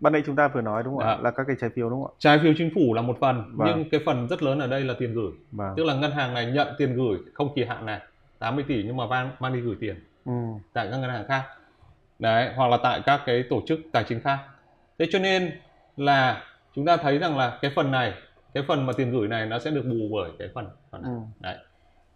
[0.06, 1.16] ban nãy chúng ta vừa nói đúng không ạ?
[1.16, 1.24] Dạ.
[1.24, 2.18] Là các cái trái phiếu đúng không ạ?
[2.20, 3.68] Trái phiếu chính phủ là một phần, vâng.
[3.68, 5.32] nhưng cái phần rất lớn ở đây là tiền gửi.
[5.51, 5.74] Vâng.
[5.78, 7.99] Tức là ngân hàng này nhận tiền gửi không kỳ hạn này
[8.39, 9.95] 80 tỷ nhưng mà mang mang đi gửi tiền
[10.26, 10.32] ừ.
[10.74, 11.43] tại các ngân hàng khác.
[12.20, 14.39] Đấy, hoặc là tại các cái tổ chức tài chính khác.
[14.99, 15.51] Thế cho nên
[15.97, 16.43] là
[16.76, 18.14] chúng ta thấy rằng là cái phần này,
[18.53, 21.12] cái phần mà tiền gửi này nó sẽ được bù bởi cái phần phần này.
[21.12, 21.20] Ừ.
[21.39, 21.58] Đấy.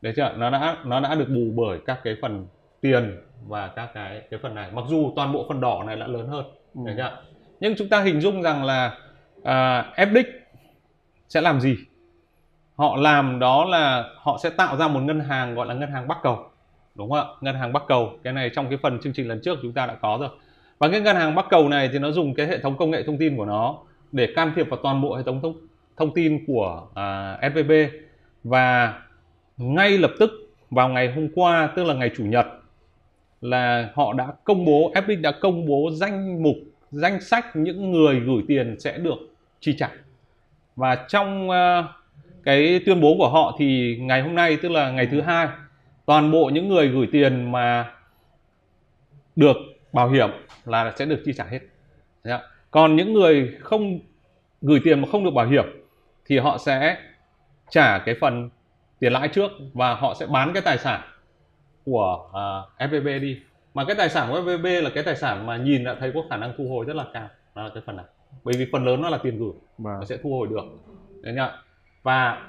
[0.01, 0.33] Đấy chưa?
[0.37, 2.47] Nó đã nó đã được bù bởi các cái phần
[2.81, 3.17] tiền
[3.47, 4.71] và các cái cái phần này.
[4.73, 6.45] Mặc dù toàn bộ phần đỏ này đã lớn hơn.
[6.75, 6.81] Ừ.
[6.85, 7.21] Đấy chưa?
[7.59, 8.97] Nhưng chúng ta hình dung rằng là
[9.43, 10.23] à, FDIC
[11.29, 11.75] sẽ làm gì?
[12.75, 16.07] Họ làm đó là họ sẽ tạo ra một ngân hàng gọi là ngân hàng
[16.07, 16.49] bắc cầu
[16.95, 17.25] đúng không ạ?
[17.41, 19.85] Ngân hàng bắc cầu cái này trong cái phần chương trình lần trước chúng ta
[19.85, 20.29] đã có rồi.
[20.79, 23.03] Và cái ngân hàng bắc cầu này thì nó dùng cái hệ thống công nghệ
[23.03, 23.77] thông tin của nó
[24.11, 25.53] để can thiệp vào toàn bộ hệ thống thông,
[25.97, 27.71] thông tin của à, SVB
[28.43, 29.01] và
[29.57, 30.31] ngay lập tức
[30.71, 32.45] vào ngày hôm qua tức là ngày chủ nhật
[33.41, 36.55] là họ đã công bố FDIC đã công bố danh mục
[36.91, 39.17] danh sách những người gửi tiền sẽ được
[39.59, 39.89] chi trả.
[40.75, 41.87] Và trong ờ,
[42.43, 45.47] cái tuyên bố của họ thì ngày hôm nay tức là ngày thứ hai
[46.05, 47.91] toàn bộ những người gửi tiền mà
[49.35, 49.57] được
[49.93, 50.29] bảo hiểm
[50.65, 51.59] là sẽ được chi trả hết.
[52.71, 53.99] Còn những người không
[54.61, 55.65] gửi tiền mà không được bảo hiểm
[56.25, 56.97] thì họ sẽ
[57.69, 58.49] trả cái phần
[58.99, 61.01] tiền lãi trước và họ sẽ bán cái tài sản
[61.85, 63.39] của ờ, uh, FVB đi
[63.73, 66.21] mà cái tài sản của FVB là cái tài sản mà nhìn đã thấy có
[66.29, 67.29] khả năng thu hồi rất là cao.
[67.55, 68.05] Đó là cái phần này.
[68.43, 69.51] Bởi vì phần lớn nó là tiền gửi.
[69.77, 69.99] Và vâng.
[69.99, 70.63] nó sẽ thu hồi được.
[71.21, 71.51] Đấy nhá.
[72.03, 72.47] Và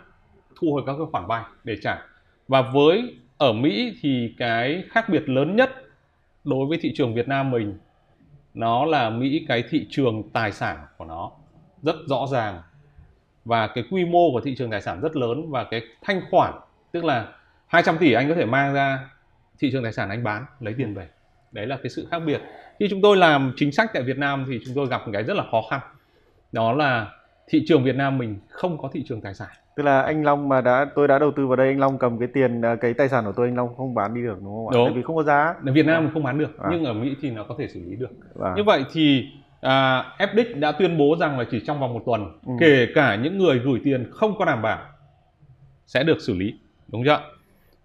[0.61, 2.03] thu hồi các cái khoản vay để trả.
[2.49, 5.71] Và với ở Mỹ thì cái khác biệt lớn nhất
[6.45, 7.79] đối với thị trường Việt Nam mình
[8.55, 11.31] nó là Mỹ cái thị trường tài sản của nó
[11.83, 12.63] rất rõ ràng.
[13.45, 16.53] Và cái quy mô của thị trường tài sản rất lớn và cái thanh khoản
[16.93, 17.29] tức là
[17.67, 19.09] 200 tỷ anh có thể mang ra
[19.61, 21.09] thị trường tài sản anh bán lấy tiền về
[21.53, 22.41] đấy là cái sự khác biệt
[22.79, 25.23] khi chúng tôi làm chính sách tại Việt Nam thì chúng tôi gặp một cái
[25.23, 25.81] rất là khó khăn
[26.53, 27.07] đó là
[27.49, 30.49] thị trường Việt Nam mình không có thị trường tài sản tức là anh Long
[30.49, 32.95] mà đã tôi đã đầu tư vào đây anh Long cầm cái tiền à, cái
[32.95, 34.73] tài sản của tôi anh Long không bán đi được đúng không ạ?
[34.75, 34.87] Đúng.
[34.87, 35.55] Tại vì không có giá.
[35.67, 36.69] Ở Việt Nam mình không bán được à.
[36.71, 38.11] nhưng ở Mỹ thì nó có thể xử lý được.
[38.41, 38.53] À.
[38.57, 39.29] Như vậy thì
[39.61, 42.53] à, FDIC đã tuyên bố rằng là chỉ trong vòng một tuần ừ.
[42.61, 44.79] kể cả những người gửi tiền không có đảm bảo
[45.87, 46.55] sẽ được xử lý
[46.89, 47.21] đúng chưa?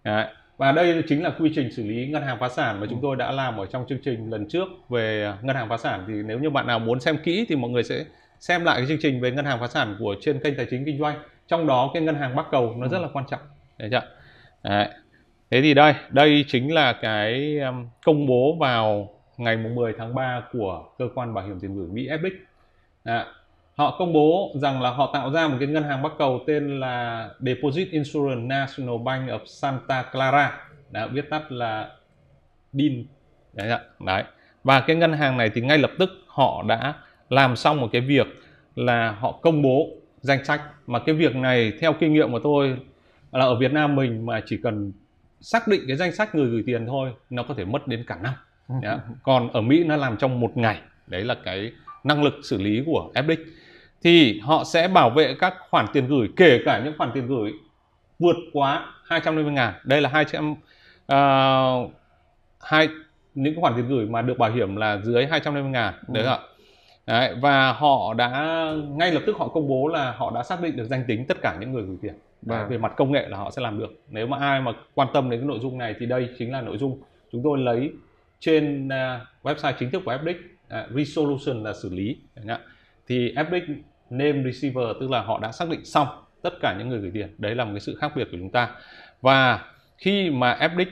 [0.04, 3.00] Đấy và đây chính là quy trình xử lý ngân hàng phá sản mà chúng
[3.02, 6.04] tôi đã làm ở trong chương trình lần trước về ngân hàng phá sản.
[6.08, 8.06] Thì nếu như bạn nào muốn xem kỹ thì mọi người sẽ
[8.40, 10.86] xem lại cái chương trình về ngân hàng phá sản của trên kênh tài chính
[10.86, 11.20] kinh doanh.
[11.48, 13.40] Trong đó cái ngân hàng bắc cầu nó rất là quan trọng.
[13.78, 14.02] Đấy chưa
[14.64, 14.90] đấy.
[15.52, 20.44] thế thì đây đây chính là cái um, công bố vào ngày 10 tháng 3
[20.52, 22.32] của cơ quan bảo hiểm tiền gửi Mỹ FX
[23.76, 26.80] họ công bố rằng là họ tạo ra một cái ngân hàng bắc cầu tên
[26.80, 30.58] là Deposit Insurance National Bank of Santa Clara.
[30.92, 31.90] Đã viết tắt là
[32.74, 33.06] DIN.
[33.54, 34.24] Đấy, đấy.
[34.64, 36.94] Và cái ngân hàng này thì ngay lập tức họ đã
[37.30, 38.28] làm xong một cái việc
[38.76, 39.88] là họ công bố
[40.22, 40.62] danh sách.
[40.88, 42.78] Mà cái việc này theo kinh nghiệm của tôi
[43.32, 44.92] là ở Việt Nam mình mà chỉ cần
[45.42, 48.18] xác định cái danh sách người gửi tiền thôi nó có thể mất đến cả
[48.22, 48.34] năm.
[48.82, 48.98] Đấy.
[49.24, 50.82] còn ở Mỹ nó làm trong một ngày.
[51.08, 51.72] Đấy là cái
[52.04, 53.38] năng lực xử lý của FDIC
[54.06, 57.54] thì họ sẽ bảo vệ các khoản tiền gửi kể cả những khoản tiền gửi
[58.20, 59.74] vượt quá 250 ngàn.
[59.84, 60.58] Đây là 200 uh,
[62.62, 62.90] hai
[63.36, 65.94] những khoản tiền gửi mà được bảo hiểm là dưới 250 ngàn.
[66.08, 66.30] Đấy ừ.
[66.30, 66.40] ạ.
[67.06, 68.30] Đấy, và họ đã
[68.90, 71.38] ngay lập tức họ công bố là họ đã xác định được danh tính tất
[71.42, 72.14] cả những người gửi tiền.
[72.42, 72.70] Và vâng.
[72.70, 74.02] về mặt công nghệ là họ sẽ làm được.
[74.10, 76.62] Nếu mà ai mà quan tâm đến cái nội dung này thì đây chính là
[76.62, 77.02] nội dung
[77.32, 77.92] chúng tôi lấy
[78.40, 82.18] trên uh, website chính thức của FDIC uh, resolution là xử lý.
[83.08, 83.76] Thì FDIC
[84.10, 86.08] name receiver tức là họ đã xác định xong
[86.42, 87.36] tất cả những người gửi tiền.
[87.38, 88.70] Đấy là một cái sự khác biệt của chúng ta.
[89.22, 89.66] Và
[89.98, 90.86] khi mà FDIC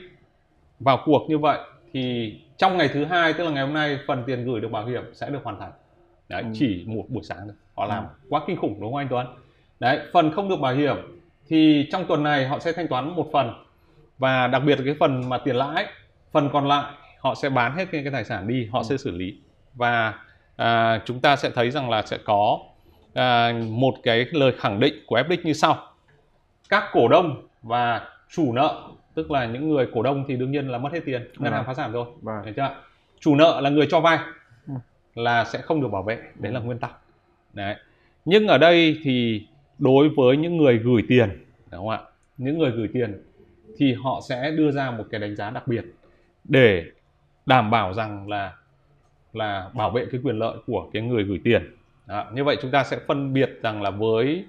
[0.80, 1.58] vào cuộc như vậy
[1.92, 4.86] thì trong ngày thứ hai tức là ngày hôm nay phần tiền gửi được bảo
[4.86, 5.72] hiểm sẽ được hoàn thành.
[6.28, 6.48] Đấy, ừ.
[6.54, 7.54] chỉ một buổi sáng thôi.
[7.74, 8.08] Họ làm ừ.
[8.28, 9.26] quá kinh khủng đúng không anh Tuấn?
[9.80, 10.96] Đấy phần không được bảo hiểm
[11.48, 13.54] thì trong tuần này họ sẽ thanh toán một phần.
[14.18, 15.86] Và đặc biệt là cái phần mà tiền lãi
[16.32, 18.84] phần còn lại họ sẽ bán hết cái, cái tài sản đi họ ừ.
[18.88, 19.38] sẽ xử lý.
[19.74, 20.14] Và
[20.56, 22.58] à, chúng ta sẽ thấy rằng là sẽ có
[23.14, 25.86] à, một cái lời khẳng định của FDIC như sau.
[26.68, 28.82] Các cổ đông và chủ nợ
[29.14, 31.64] tức là những người cổ đông thì đương nhiên là mất hết tiền ngân hàng
[31.66, 32.06] phá sản rồi.
[32.22, 32.54] Vâng.
[32.56, 32.76] chưa?
[33.20, 34.18] Chủ nợ là người cho vay
[34.66, 34.74] ừ.
[35.14, 36.90] là sẽ không được bảo vệ đấy là nguyên tắc.
[37.52, 37.76] Đấy.
[38.24, 39.46] Nhưng ở đây thì
[39.78, 42.00] đối với những người gửi tiền đúng không ạ?
[42.38, 43.22] Những người gửi tiền
[43.78, 45.84] thì họ sẽ đưa ra một cái đánh giá đặc biệt
[46.44, 46.84] để
[47.46, 48.52] đảm bảo rằng là
[49.32, 51.76] là bảo vệ cái quyền lợi của cái người gửi tiền
[52.06, 52.24] đó.
[52.32, 54.44] như vậy chúng ta sẽ phân biệt rằng là với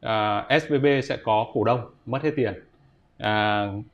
[0.00, 2.52] à, SVB sẽ có cổ đông mất hết tiền
[3.22, 3.84] uh,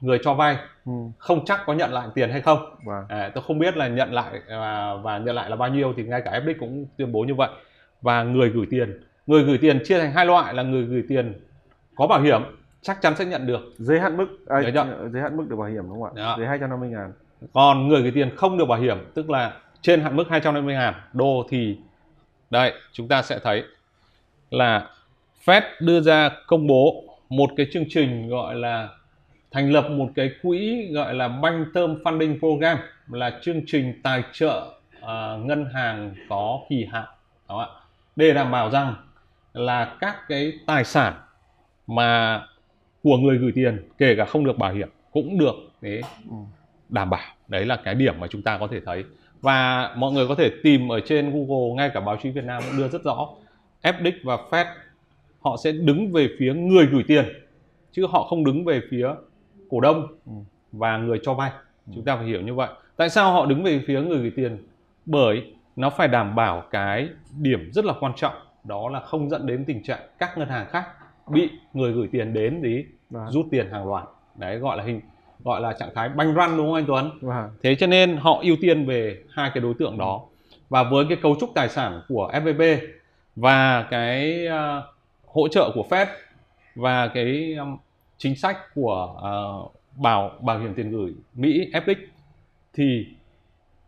[0.00, 0.56] người cho vay
[0.86, 0.92] ừ.
[1.18, 2.86] không chắc có nhận lại tiền hay không wow.
[2.86, 3.04] Vâng.
[3.08, 6.04] à, tôi không biết là nhận lại và, và nhận lại là bao nhiêu thì
[6.04, 7.48] ngay cả FDIC cũng tuyên bố như vậy
[8.02, 11.32] và người gửi tiền người gửi tiền chia thành hai loại là người gửi tiền
[11.96, 12.42] có bảo hiểm
[12.82, 14.62] chắc chắn sẽ nhận được giới hạn mức à,
[15.12, 16.34] giới hạn mức được bảo hiểm đúng không ạ Đó.
[16.38, 17.12] dưới 250 ngàn
[17.52, 20.94] còn người gửi tiền không được bảo hiểm tức là trên hạn mức 250 ngàn
[21.12, 21.78] đô thì
[22.50, 23.64] đây chúng ta sẽ thấy
[24.50, 24.90] là
[25.44, 28.88] Fed đưa ra công bố một cái chương trình gọi là
[29.50, 32.78] thành lập một cái quỹ gọi là Bank Term Funding Program
[33.08, 34.66] là chương trình tài trợ
[34.98, 37.04] uh, ngân hàng có kỳ hạn.
[37.48, 37.68] Đó ạ.
[38.16, 38.94] Để đảm bảo rằng
[39.52, 41.14] là các cái tài sản
[41.86, 42.42] mà
[43.02, 46.02] của người gửi tiền kể cả không được bảo hiểm cũng được để
[46.88, 47.34] đảm bảo.
[47.48, 49.04] Đấy là cái điểm mà chúng ta có thể thấy
[49.40, 52.62] và mọi người có thể tìm ở trên Google ngay cả báo chí Việt Nam
[52.66, 53.28] cũng đưa rất rõ.
[53.82, 54.66] FDIC và Fed
[55.40, 57.24] họ sẽ đứng về phía người gửi tiền
[57.92, 59.08] chứ họ không đứng về phía
[59.70, 60.06] cổ đông
[60.72, 61.50] và người cho vay.
[61.94, 62.68] Chúng ta phải hiểu như vậy.
[62.96, 64.66] Tại sao họ đứng về phía người gửi tiền?
[65.06, 67.08] Bởi nó phải đảm bảo cái
[67.40, 68.34] điểm rất là quan trọng
[68.64, 70.86] đó là không dẫn đến tình trạng các ngân hàng khác
[71.30, 73.30] bị người gửi tiền đến để vâng.
[73.30, 74.04] rút tiền hàng loạt.
[74.34, 75.00] Đấy gọi là hình
[75.44, 77.50] gọi là trạng thái banh run đúng không anh Tuấn vâng.
[77.62, 80.20] thế cho nên họ ưu tiên về hai cái đối tượng đó
[80.68, 82.78] và với cái cấu trúc tài sản của FVB
[83.36, 84.84] và cái uh,
[85.26, 86.06] hỗ trợ của Fed
[86.74, 87.76] và cái um,
[88.18, 91.96] chính sách của uh, bảo bảo hiểm tiền gửi Mỹ FX
[92.74, 93.06] thì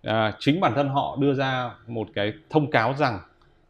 [0.08, 3.18] uh, chính bản thân họ đưa ra một cái thông cáo rằng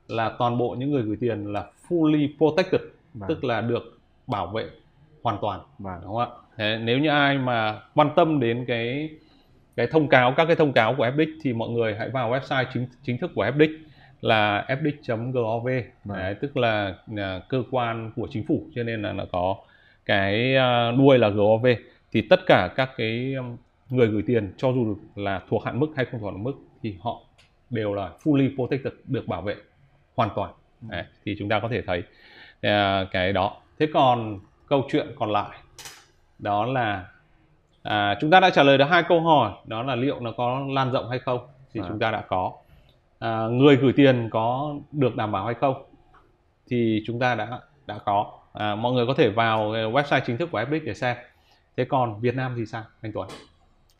[0.08, 2.80] là toàn bộ những người gửi tiền là fully protected
[3.14, 3.28] vâng.
[3.28, 4.70] tức là được bảo vệ
[5.22, 6.00] hoàn toàn vâng.
[6.02, 9.10] đúng không ạ Thế nếu như ai mà quan tâm đến cái
[9.76, 12.64] cái thông cáo các cái thông cáo của FDIC thì mọi người hãy vào website
[12.74, 13.78] chính chính thức của FDIC
[14.20, 15.64] là fdic.gov
[16.04, 16.18] vâng.
[16.18, 19.56] Đấy, tức là, là cơ quan của chính phủ cho nên là nó có
[20.06, 21.66] cái à, đuôi là gov
[22.12, 23.34] thì tất cả các cái
[23.90, 26.96] người gửi tiền cho dù là thuộc hạn mức hay không thuộc hạn mức thì
[27.00, 27.20] họ
[27.70, 29.54] đều là fully protected được bảo vệ
[30.16, 30.52] hoàn toàn.
[30.80, 31.98] Đấy, thì chúng ta có thể thấy
[32.66, 33.56] uh, cái đó.
[33.78, 35.58] Thế còn câu chuyện còn lại
[36.40, 37.06] đó là
[37.82, 39.52] à, chúng ta đã trả lời được hai câu hỏi.
[39.66, 41.84] Đó là liệu nó có lan rộng hay không thì à.
[41.88, 42.52] chúng ta đã có.
[43.18, 45.82] À, người gửi tiền có được đảm bảo hay không
[46.70, 48.32] thì chúng ta đã đã có.
[48.52, 51.16] À, mọi người có thể vào website chính thức của FBIC để xem.
[51.76, 53.28] Thế còn Việt Nam thì sao anh Tuấn?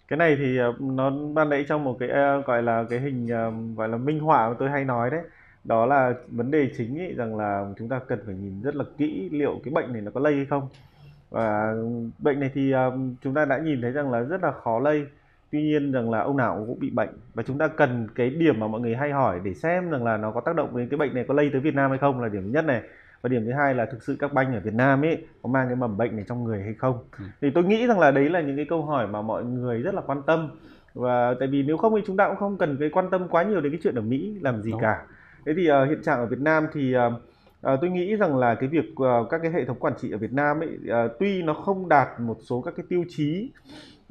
[0.08, 3.24] Cái này thì ờ, nó ban nãy trong một cái uh, gọi là cái hình
[3.24, 5.20] uh, gọi là minh họa mà tôi hay nói đấy.
[5.64, 8.84] Đó là vấn đề chính ấy rằng là chúng ta cần phải nhìn rất là
[8.98, 10.68] kỹ liệu cái bệnh này nó có lây hay không
[11.30, 11.74] và
[12.18, 15.06] bệnh này thì uh, chúng ta đã nhìn thấy rằng là rất là khó lây.
[15.52, 17.08] Tuy nhiên rằng là ông nào cũng bị bệnh.
[17.34, 20.16] Và chúng ta cần cái điểm mà mọi người hay hỏi để xem rằng là
[20.16, 22.20] nó có tác động đến cái bệnh này có lây tới Việt Nam hay không
[22.20, 22.82] là điểm thứ nhất này.
[23.22, 25.66] Và điểm thứ hai là thực sự các banh ở Việt Nam ấy có mang
[25.66, 26.98] cái mầm bệnh này trong người hay không.
[27.18, 27.24] Ừ.
[27.40, 29.94] thì tôi nghĩ rằng là đấy là những cái câu hỏi mà mọi người rất
[29.94, 30.50] là quan tâm.
[30.94, 33.42] Và tại vì nếu không thì chúng ta cũng không cần cái quan tâm quá
[33.42, 34.80] nhiều đến cái chuyện ở Mỹ làm gì Đúng.
[34.80, 35.02] cả.
[35.46, 37.00] Thế thì uh, hiện trạng ở Việt Nam thì uh,
[37.66, 40.18] uh, tôi nghĩ rằng là cái việc uh, các cái hệ thống quản trị ở
[40.18, 43.52] Việt Nam ấy uh, tuy nó không đạt một số các cái tiêu chí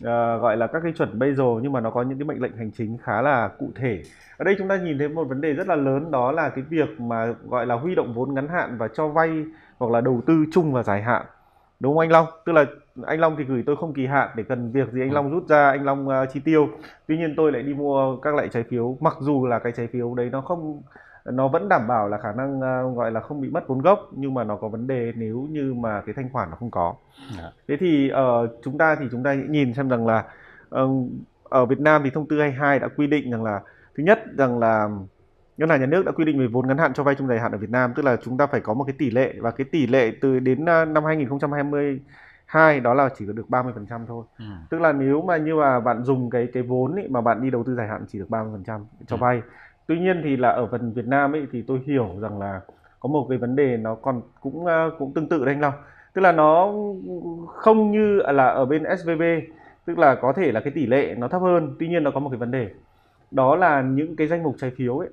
[0.02, 0.06] uh,
[0.42, 2.58] gọi là các cái chuẩn bây giờ nhưng mà nó có những cái mệnh lệnh
[2.58, 4.02] hành chính khá là cụ thể.
[4.38, 6.64] Ở đây chúng ta nhìn thấy một vấn đề rất là lớn đó là cái
[6.70, 9.44] việc mà gọi là huy động vốn ngắn hạn và cho vay
[9.78, 11.26] hoặc là đầu tư chung và dài hạn.
[11.80, 12.26] Đúng không anh Long?
[12.46, 12.66] Tức là
[13.06, 15.48] anh Long thì gửi tôi không kỳ hạn để cần việc gì anh Long rút
[15.48, 16.70] ra anh Long uh, chi tiêu.
[17.08, 19.88] Tuy nhiên tôi lại đi mua các loại trái phiếu mặc dù là cái trái
[19.88, 20.82] phiếu đấy nó không
[21.26, 24.00] nó vẫn đảm bảo là khả năng uh, gọi là không bị mất vốn gốc
[24.12, 26.96] nhưng mà nó có vấn đề nếu như mà cái thanh khoản nó không có
[27.32, 27.44] yeah.
[27.44, 27.52] Dạ.
[27.68, 30.26] thế thì uh, chúng ta thì chúng ta nhìn xem rằng là
[30.82, 31.08] uh,
[31.44, 33.62] ở Việt Nam thì thông tư 22 đã quy định rằng là
[33.98, 34.90] thứ nhất rằng là
[35.58, 37.40] ngân hàng nhà nước đã quy định về vốn ngắn hạn cho vay trong dài
[37.40, 39.52] hạn ở Việt Nam tức là chúng ta phải có một cái tỷ lệ và
[39.52, 44.26] cái tỷ lệ từ đến năm 2022 đó là chỉ có được 30% thôi.
[44.40, 44.46] Ừ.
[44.70, 47.50] Tức là nếu mà như mà bạn dùng cái cái vốn ấy, mà bạn đi
[47.50, 49.42] đầu tư dài hạn chỉ được 30% cho ừ.
[49.90, 52.62] Tuy nhiên thì là ở phần Việt Nam ấy thì tôi hiểu rằng là
[53.00, 54.66] có một cái vấn đề nó còn cũng
[55.00, 55.74] cũng tương tự đấy anh Long.
[56.14, 56.74] Tức là nó
[57.48, 59.22] không như là ở bên SVB
[59.86, 62.20] tức là có thể là cái tỷ lệ nó thấp hơn, tuy nhiên nó có
[62.20, 62.70] một cái vấn đề.
[63.32, 65.10] Đó là những cái danh mục trái phiếu ấy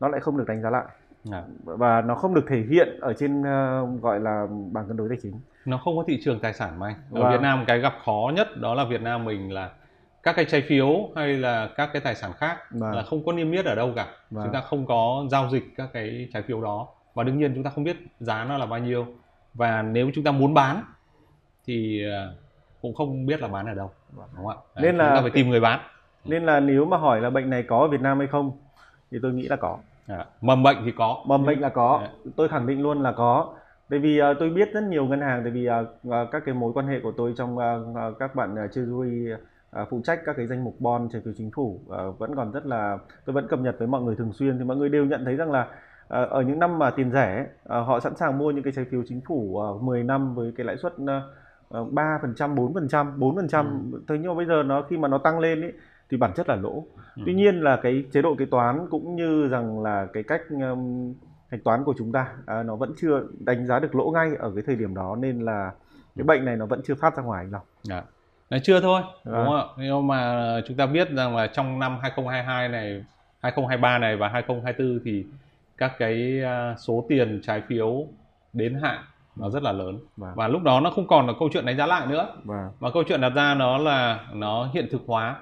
[0.00, 0.84] nó lại không được đánh giá lại.
[1.30, 1.42] À.
[1.64, 5.18] và nó không được thể hiện ở trên uh, gọi là bảng cân đối tài
[5.22, 5.34] chính.
[5.64, 6.96] Nó không có thị trường tài sản mà anh.
[7.12, 7.30] Ở và...
[7.30, 9.70] Việt Nam cái gặp khó nhất đó là Việt Nam mình là
[10.24, 12.90] các cái trái phiếu hay là các cái tài sản khác và...
[12.90, 14.06] là không có niêm yết ở đâu cả.
[14.30, 14.44] Và...
[14.44, 16.88] chúng ta không có giao dịch các cái trái phiếu đó.
[17.14, 19.06] Và đương nhiên chúng ta không biết giá nó là bao nhiêu.
[19.54, 20.82] Và nếu chúng ta muốn bán
[21.66, 22.34] thì ờ,
[22.82, 24.56] cũng không biết là bán ở đâu đúng không ạ?
[24.82, 25.80] Nên là chúng ta phải tìm người bán.
[26.24, 28.52] Nên là nếu mà hỏi là bệnh này có ở Việt Nam hay không
[29.10, 29.78] thì tôi nghĩ là có.
[30.06, 31.24] À, mầm bệnh thì có.
[31.26, 32.00] Mầm bệnh là có.
[32.02, 32.08] À.
[32.36, 33.54] tôi khẳng định luôn là có.
[33.90, 36.72] Tại vì uh, tôi biết rất nhiều ngân hàng tại vì uh, các cái mối
[36.74, 39.32] quan hệ của tôi trong uh, các bạn uh, treasury
[39.82, 42.52] uh, phụ trách các cái danh mục bond trái phiếu chính phủ uh, vẫn còn
[42.52, 45.04] rất là tôi vẫn cập nhật với mọi người thường xuyên thì mọi người đều
[45.04, 48.50] nhận thấy rằng là uh, ở những năm mà tiền rẻ họ sẵn sàng mua
[48.50, 50.92] những cái trái phiếu chính phủ uh, 10 năm với cái lãi suất
[51.90, 54.02] ba phần trăm bốn phần trăm bốn phần trăm ừ.
[54.08, 55.72] thế nhưng mà bây giờ nó khi mà nó tăng lên ấy
[56.10, 57.22] thì bản chất là lỗ ừ.
[57.26, 61.14] tuy nhiên là cái chế độ kế toán cũng như rằng là cái cách um,
[61.50, 64.52] hạch toán của chúng ta à, nó vẫn chưa đánh giá được lỗ ngay ở
[64.54, 65.70] cái thời điểm đó nên là
[66.16, 66.24] cái ừ.
[66.24, 67.62] bệnh này nó vẫn chưa phát ra ngoài anh Long.
[67.88, 68.04] À.
[68.50, 69.14] Là chưa thôi à.
[69.24, 69.64] đúng không ạ?
[69.76, 73.04] Nhưng mà chúng ta biết rằng là trong năm 2022 này,
[73.40, 75.24] 2023 này và 2024 thì
[75.78, 78.06] các cái à, số tiền trái phiếu
[78.52, 78.98] đến hạn
[79.36, 80.36] nó rất là lớn và, vâng.
[80.36, 82.72] và lúc đó nó không còn là câu chuyện đánh giá lại nữa và, vâng.
[82.80, 85.36] mà câu chuyện đặt ra nó là nó hiện thực hóa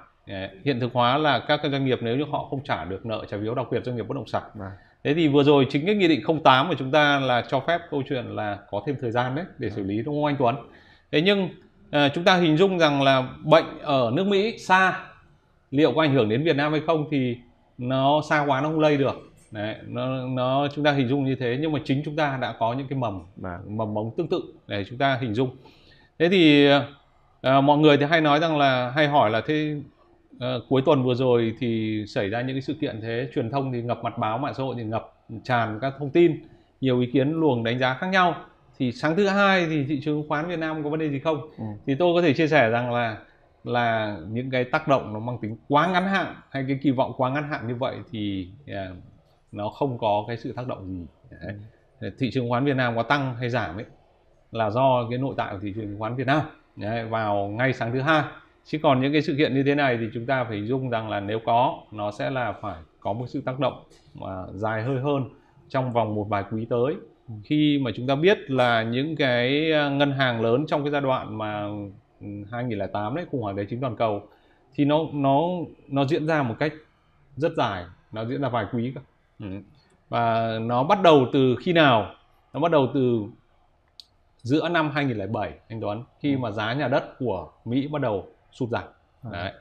[0.65, 3.25] hiện thực hóa là các cái doanh nghiệp nếu như họ không trả được nợ
[3.31, 4.71] trái phiếu đặc biệt doanh nghiệp bất động sản à.
[5.05, 7.81] thế thì vừa rồi chính cái nghị định 08 của chúng ta là cho phép
[7.91, 10.57] câu chuyện là có thêm thời gian đấy để xử lý đúng không anh Tuấn
[11.13, 11.49] thế nhưng
[11.93, 15.05] à, chúng ta hình dung rằng là bệnh ở nước Mỹ xa.
[15.71, 17.37] Liệu có ảnh hưởng đến Việt Nam hay không thì
[17.79, 19.33] nó xa quá nó không lây được.
[19.51, 21.59] Đấy nó nó chúng ta hình dung như thế.
[21.61, 24.43] Nhưng mà chính chúng ta đã có những cái mầm mà mầm mống tương tự
[24.67, 25.57] để chúng ta hình dung.
[26.19, 26.69] Thế thì
[27.43, 29.77] à, mọi người thì hay nói rằng là hay hỏi là thế
[30.41, 33.29] à, cuối tuần vừa rồi thì xảy ra những cái sự kiện thế.
[33.35, 35.15] Truyền thông thì ngập mặt báo mạng xã hội thì ngập
[35.45, 36.43] tràn các thông tin
[36.81, 38.37] nhiều ý kiến luồng đánh giá khác nhau
[38.79, 41.41] thì sáng thứ hai thì thị trường khoán Việt Nam có vấn đề gì không
[41.59, 41.65] ừ.
[41.87, 43.19] thì tôi có thể chia sẻ rằng là
[43.65, 47.13] là những cái tác động nó mang tính quá ngắn hạn hay cái kỳ vọng
[47.17, 48.91] quá ngắn hạn như vậy thì yeah,
[49.53, 51.55] nó không có cái sự tác động gì Đấy.
[52.01, 52.11] Ừ.
[52.19, 53.85] thị trường khoán Việt Nam có tăng hay giảm ấy
[54.51, 56.41] là do cái nội tại của thị trường khoán Việt Nam
[56.77, 58.23] Đấy, vào ngay sáng thứ hai
[58.65, 61.09] chứ còn những cái sự kiện như thế này thì chúng ta phải dung rằng
[61.09, 65.01] là nếu có nó sẽ là phải có một sự tác động mà dài hơi
[65.01, 65.29] hơn
[65.69, 66.95] trong vòng một vài quý tới.
[67.45, 71.01] Khi mà chúng ta biết là những cái à, ngân hàng lớn trong cái giai
[71.01, 71.69] đoạn mà
[72.51, 74.23] 2008 ừ, đấy khủng hoảng tài chính toàn cầu
[74.75, 75.41] thì nó nó
[75.89, 76.73] nó diễn ra một cách
[77.37, 79.01] rất dài nó diễn ra vài quý cơ
[79.41, 79.47] ừ.
[80.09, 82.15] và nó bắt đầu từ khi nào
[82.53, 83.25] nó bắt đầu từ
[84.43, 88.69] giữa năm 2007 anh Tuấn khi mà giá nhà đất của Mỹ bắt đầu sụt
[88.69, 88.85] giảm
[89.23, 89.31] à.
[89.33, 89.53] Đấy.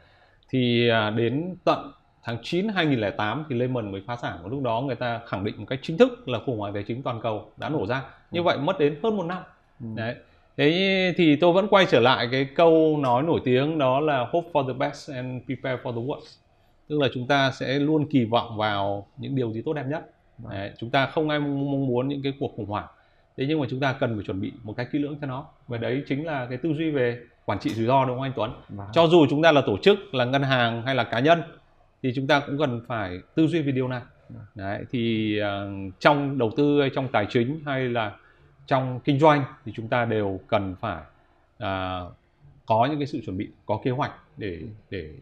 [0.49, 1.91] thì à, đến tận
[2.24, 5.55] tháng 9 2008 thì Lehman mới phá sản và lúc đó người ta khẳng định
[5.57, 8.39] một cách chính thức là khủng hoảng tài chính toàn cầu đã nổ ra như
[8.39, 8.43] ừ.
[8.43, 9.43] vậy mất đến hơn một năm
[9.80, 9.86] ừ.
[9.95, 10.15] đấy
[10.57, 14.49] thế thì tôi vẫn quay trở lại cái câu nói nổi tiếng đó là hope
[14.53, 16.38] for the best and prepare for the worst
[16.88, 20.11] tức là chúng ta sẽ luôn kỳ vọng vào những điều gì tốt đẹp nhất
[20.38, 20.53] vâng.
[20.53, 22.88] đấy, chúng ta không ai mong muốn những cái cuộc khủng hoảng
[23.38, 25.45] thế nhưng mà chúng ta cần phải chuẩn bị một cách kỹ lưỡng cho nó
[25.67, 28.34] và đấy chính là cái tư duy về quản trị rủi ro đúng không anh
[28.36, 28.51] Tuấn?
[28.69, 28.88] Vâng.
[28.93, 31.41] Cho dù chúng ta là tổ chức, là ngân hàng hay là cá nhân
[32.04, 34.02] thì chúng ta cũng cần phải tư duy về điều này.
[34.56, 38.18] Đấy, thì uh, trong đầu tư hay trong tài chính hay là
[38.68, 41.04] trong kinh doanh thì chúng ta đều cần phải
[41.64, 42.14] uh,
[42.66, 45.14] có những cái sự chuẩn bị, có kế hoạch để để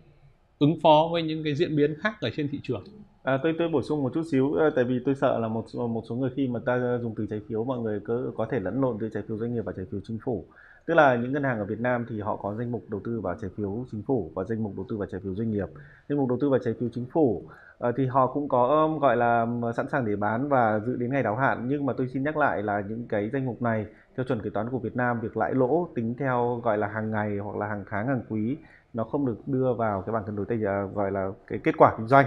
[0.60, 2.84] ứng phó với những cái diễn biến khác ở trên thị trường.
[3.24, 6.04] À, tôi tôi bổ sung một chút xíu tại vì tôi sợ là một một
[6.10, 8.82] số người khi mà ta dùng từ trái phiếu mọi người có có thể lẫn
[8.82, 10.46] lộn từ trái phiếu doanh nghiệp và trái phiếu chính phủ
[10.90, 13.22] tức là những ngân hàng ở Việt Nam thì họ có danh mục đầu tư
[13.22, 15.68] vào trái phiếu chính phủ và danh mục đầu tư vào trái phiếu doanh nghiệp.
[16.10, 17.44] Danh mục đầu tư vào trái phiếu chính phủ
[17.78, 19.46] ờ, thì họ cũng có gọi là
[19.78, 21.68] sẵn sàng để bán và dự đến ngày đáo hạn.
[21.68, 23.86] Nhưng mà tôi xin nhắc lại là những cái danh mục này,
[24.18, 27.12] theo chuẩn kế toán của Việt Nam, việc lãi lỗ tính theo, gọi là, hàng
[27.12, 28.58] ngày hoặc là hàng tháng, hàng quý,
[28.94, 30.58] nó không được đưa vào cái bảng cân đối tài
[30.94, 32.26] gọi là, cái kết quả kinh doanh.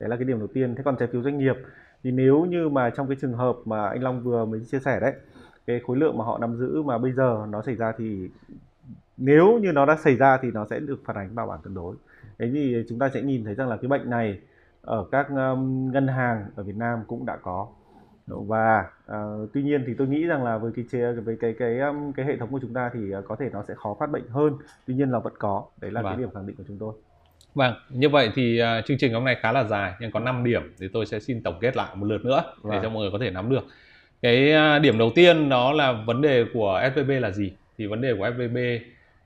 [0.00, 0.74] Đấy là cái điểm đầu tiên.
[0.74, 1.56] Thế còn trái phiếu doanh nghiệp,
[2.02, 5.00] thì nếu như mà trong cái trường hợp mà anh Long vừa mới chia sẻ
[5.00, 5.12] đấy
[5.66, 8.28] cái khối lượng mà họ nắm giữ mà bây giờ nó xảy ra thì
[9.16, 11.74] nếu như nó đã xảy ra thì nó sẽ được phản ánh vào bảng cân
[11.74, 11.94] đối.
[12.38, 14.38] Thế thì chúng ta sẽ nhìn thấy rằng là cái bệnh này
[14.82, 17.68] ở các um, ngân hàng ở Việt Nam cũng đã có.
[18.26, 21.78] Và uh, tuy nhiên thì tôi nghĩ rằng là với cái chế với cái cái
[21.78, 24.10] um, cái hệ thống của chúng ta thì uh, có thể nó sẽ khó phát
[24.10, 24.52] bệnh hơn.
[24.86, 25.64] Tuy nhiên là vẫn có.
[25.80, 26.12] Đấy là vâng.
[26.12, 26.94] cái điểm khẳng định của chúng tôi.
[27.54, 30.44] Vâng, như vậy thì uh, chương trình hôm nay khá là dài nhưng có 5
[30.44, 32.72] điểm thì tôi sẽ xin tổng kết lại một lượt nữa vâng.
[32.72, 33.64] để cho mọi người có thể nắm được
[34.22, 37.52] cái à, điểm đầu tiên đó là vấn đề của SVB là gì?
[37.78, 38.56] Thì vấn đề của SVB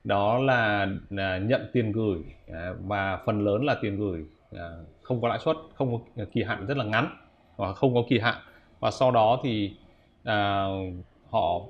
[0.03, 2.17] đó là, là nhận tiền gửi
[2.53, 4.25] à, và phần lớn là tiền gửi
[4.57, 4.69] à,
[5.01, 7.17] không có lãi suất không có kỳ hạn rất là ngắn
[7.57, 8.35] và không có kỳ hạn.
[8.79, 9.73] Và sau đó thì
[10.23, 10.65] à,
[11.29, 11.61] họ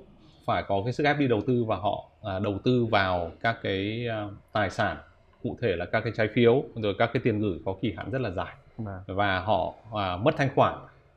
[0.46, 3.56] phải có cái sức ép đi đầu tư và họ à, đầu tư vào các
[3.62, 4.96] cái à, tài sản
[5.42, 8.10] cụ thể là các cái trái phiếu rồi các cái tiền gửi có kỳ hạn
[8.10, 8.54] rất là dài.
[8.86, 9.00] À.
[9.06, 10.74] và họ à, mất thanh khoản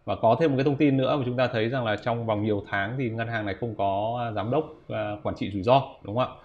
[0.10, 2.26] và có thêm một cái thông tin nữa mà chúng ta thấy rằng là trong
[2.26, 5.52] vòng nhiều tháng thì ngân hàng này không có à, giám đốc à, quản trị
[5.54, 6.36] rủi ro đúng không ạ?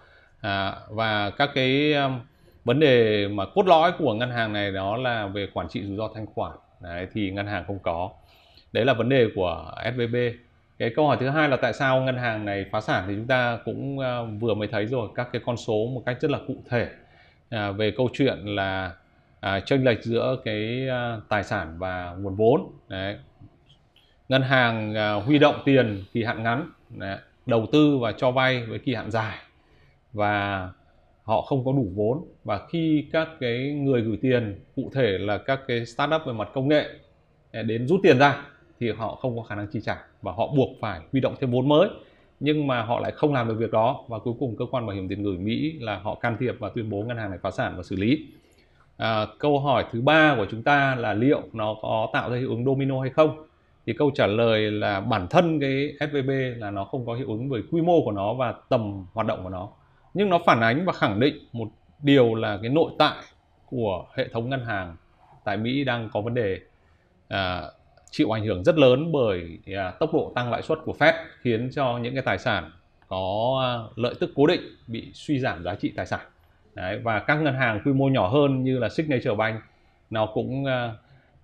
[0.41, 2.21] À, và các cái um,
[2.65, 5.97] vấn đề mà cốt lõi của ngân hàng này đó là về quản trị rủi
[5.97, 6.53] ro thanh khoản.
[6.81, 8.11] Đấy, thì ngân hàng không có.
[8.73, 10.17] Đấy là vấn đề của SVB
[10.79, 13.27] cái câu hỏi thứ hai là tại sao ngân hàng này phá sản thì chúng
[13.27, 15.09] ta cũng à, vừa mới thấy rồi.
[15.15, 16.89] Các cái con số một cách rất là cụ thể
[17.51, 18.93] à, về câu chuyện là
[19.41, 22.71] à, chênh lệch giữa cái à, tài sản và nguồn vốn.
[22.89, 23.17] Đấy
[24.29, 26.71] ngân hàng à, huy động tiền kỳ hạn ngắn
[27.01, 29.39] à, đầu tư và cho vay với kỳ hạn dài
[30.13, 30.69] và
[31.23, 35.39] họ không có đủ vốn và khi các cái người gửi tiền cụ thể là
[35.39, 36.89] các cái startup về mặt công nghệ
[37.53, 38.47] à, đến rút tiền ra
[38.81, 41.51] thì họ không có khả năng chi trả và họ buộc phải huy động thêm
[41.51, 41.89] vốn mới
[42.41, 44.97] nhưng mà họ lại không làm được việc đó và cuối cùng cơ quan bảo
[44.97, 47.51] hiểm tiền gửi Mỹ là họ can thiệp và tuyên bố ngân hàng này phá
[47.51, 48.27] sản và xử lý.
[48.97, 52.49] À, câu hỏi thứ ba của chúng ta là liệu nó có tạo ra hiệu
[52.49, 53.47] ứng domino hay không?
[53.87, 57.49] Thì câu trả lời là bản thân cái SVB là nó không có hiệu ứng
[57.49, 59.69] bởi quy mô của nó và tầm hoạt động của nó.
[60.15, 61.69] Nhưng nó phản ánh và khẳng định một
[62.03, 63.17] điều là cái nội tại
[63.67, 64.97] của hệ thống ngân hàng
[65.45, 66.59] tại Mỹ đang có vấn đề
[67.29, 67.63] à,
[68.11, 71.71] chịu ảnh hưởng rất lớn bởi à, tốc độ tăng lãi suất của Fed khiến
[71.73, 72.71] cho những cái tài sản
[73.09, 76.21] có à, lợi tức cố định bị suy giảm giá trị tài sản.
[76.75, 79.61] Đấy, và các ngân hàng quy mô nhỏ hơn như là Signature Bank
[80.11, 80.93] nó cũng à,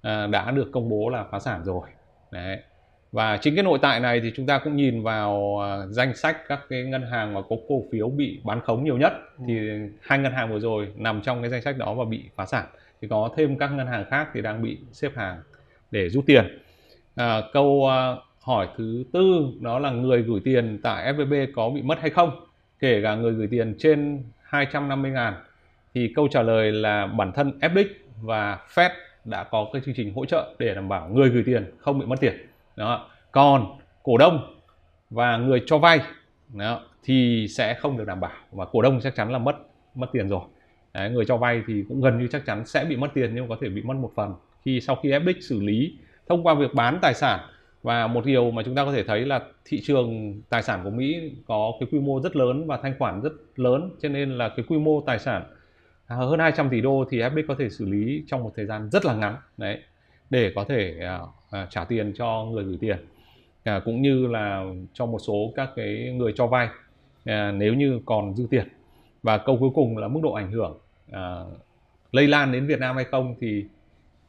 [0.03, 1.83] à, đã được công bố là phá sản rồi.
[2.31, 2.59] Đấy.
[3.13, 6.49] Và chính cái nội tại này thì chúng ta cũng nhìn vào uh, danh sách
[6.49, 9.45] các cái ngân hàng mà có cổ phiếu bị bán khống nhiều nhất ừ.
[9.47, 9.59] thì
[10.01, 12.67] hai ngân hàng vừa rồi nằm trong cái danh sách đó và bị phá sản
[13.01, 15.41] thì có thêm các ngân hàng khác thì đang bị xếp hàng
[15.91, 16.59] để rút tiền.
[17.17, 21.83] À, câu uh, hỏi thứ tư đó là người gửi tiền tại FVB có bị
[21.83, 22.47] mất hay không?
[22.81, 25.35] Kể cả người gửi tiền trên 250 ngàn
[25.95, 27.87] thì câu trả lời là bản thân FDIC
[28.23, 28.91] và Fed
[29.25, 32.07] đã có cái chương trình hỗ trợ để đảm bảo người gửi tiền không bị
[32.07, 32.35] mất tiền.
[32.77, 33.09] Đó.
[33.33, 34.55] Còn cổ đông
[35.11, 36.01] và người cho vay
[36.55, 39.57] đó, thì sẽ không được đảm bảo và cổ đông chắc chắn là mất
[39.95, 40.41] mất tiền rồi.
[40.95, 43.49] Đấy, người cho vay thì cũng gần như chắc chắn sẽ bị mất tiền nhưng
[43.49, 44.35] có thể bị mất một phần.
[44.65, 45.99] Khi sau khi FDIC xử lý
[46.29, 47.41] thông qua việc bán tài sản
[47.83, 50.91] và một điều mà chúng ta có thể thấy là thị trường tài sản của
[50.91, 54.49] Mỹ có cái quy mô rất lớn và thanh khoản rất lớn cho nên là
[54.49, 55.43] cái quy mô tài sản
[56.11, 58.91] À, hơn 200 tỷ đô thì FDIC có thể xử lý trong một thời gian
[58.91, 59.79] rất là ngắn đấy
[60.31, 62.99] để có thể uh, trả tiền cho người gửi tiền
[63.77, 68.01] uh, cũng như là cho một số các cái người cho vay uh, nếu như
[68.07, 68.69] còn dư tiền.
[69.23, 70.79] Và câu cuối cùng là mức độ ảnh hưởng
[71.11, 71.17] uh,
[72.13, 73.65] lây lan đến Việt Nam hay không thì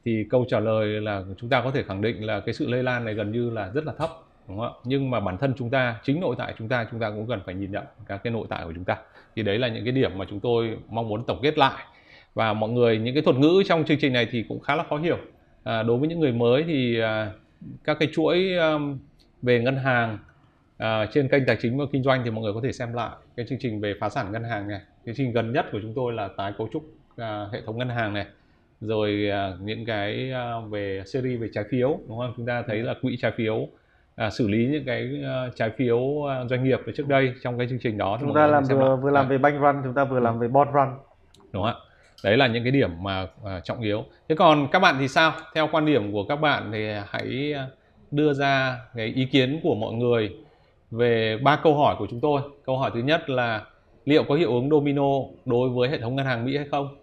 [0.06, 2.84] thì câu trả lời là chúng ta có thể khẳng định là cái sự lây
[2.84, 4.10] lan này gần như là rất là thấp
[4.48, 4.80] đúng không ạ?
[4.84, 7.42] Nhưng mà bản thân chúng ta chính nội tại chúng ta chúng ta cũng cần
[7.46, 8.98] phải nhìn nhận các cái nội tại của chúng ta.
[9.36, 11.86] Thì đấy là những cái điểm mà chúng tôi mong muốn tổng kết lại.
[12.34, 14.84] Và mọi người những cái thuật ngữ trong chương trình này thì cũng khá là
[14.90, 15.18] khó hiểu.
[15.64, 17.32] À, đối với những người mới thì à,
[17.84, 19.00] các cái chuỗi um,
[19.42, 20.18] về ngân hàng
[20.78, 23.12] à, trên kênh tài chính và kinh doanh thì mọi người có thể xem lại
[23.36, 24.82] cái chương trình về phá sản ngân hàng này.
[25.06, 26.84] Chương trình gần nhất của chúng tôi là tái cấu trúc
[27.18, 28.26] à, hệ thống ngân hàng này.
[28.82, 32.34] Rồi à, những cái à, về series về trái phiếu đúng không?
[32.38, 33.68] Chúng ta thấy là quỹ trái phiếu
[34.16, 37.68] à, xử lý những cái à, trái phiếu à, doanh nghiệp trước đây trong cái
[37.68, 38.18] chương trình đó.
[38.22, 40.70] Chúng ta làm vừa vừa làm về bank run chúng ta vừa làm về bond
[40.74, 40.88] run.
[41.52, 41.76] Đúng không ạ.
[42.24, 44.06] Đấy là những cái điểm mà à, trọng yếu.
[44.30, 45.34] Thế còn các bạn thì sao?
[45.56, 47.54] Theo quan điểm của các bạn thì hãy
[48.12, 50.36] đưa ra cái ý kiến của mọi người
[50.92, 52.42] về ba câu hỏi của chúng tôi.
[52.66, 53.66] Câu hỏi thứ nhất là
[54.06, 55.10] liệu có hiệu ứng domino
[55.46, 57.01] đối với hệ thống ngân hàng mỹ hay không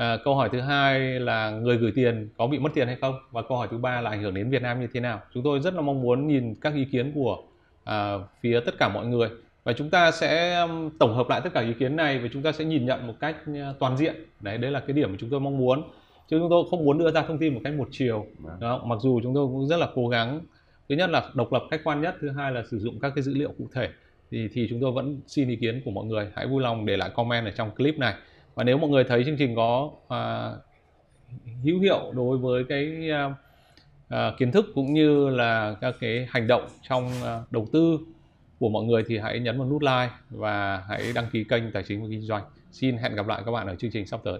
[0.00, 3.14] à, câu hỏi thứ hai là người gửi tiền có bị mất tiền hay không?
[3.30, 5.20] Và câu hỏi thứ ba là ảnh hưởng đến việt nam như thế nào?
[5.34, 7.42] Chúng tôi rất là mong muốn nhìn các ý kiến của
[7.84, 9.28] à, phía tất cả mọi người.
[9.64, 10.56] Và chúng ta sẽ
[10.98, 13.14] tổng hợp lại tất cả ý kiến này và chúng ta sẽ nhìn nhận một
[13.20, 14.14] cách à, toàn diện.
[14.40, 15.82] Đấy đấy là cái điểm mà chúng tôi mong muốn.
[16.28, 18.26] Chứ chúng tôi không muốn đưa ra thông tin một cách một chiều.
[18.38, 18.60] Vâng.
[18.60, 20.40] đó mặc dù chúng tôi cũng rất là cố gắng.
[20.88, 23.22] Thứ nhất là độc lập khách quan nhất thứ hai là sử dụng các cái
[23.22, 23.88] dữ liệu cụ thể.
[24.30, 26.26] Thì thì chúng tôi vẫn xin ý kiến của mọi người.
[26.34, 28.14] Hãy vui lòng để lại comment ở trong clip này
[28.54, 30.52] và nếu mọi người thấy chương trình có à,
[31.62, 33.34] hữu hiệu đối với cái à,
[34.08, 37.98] à, kiến thức cũng như là các cái hành động trong à, đầu tư
[38.58, 41.82] của mọi người thì hãy nhấn vào nút like và hãy đăng ký kênh tài
[41.82, 42.42] chính và kinh doanh.
[42.72, 44.38] Xin hẹn gặp lại các bạn ở chương trình sắp tới.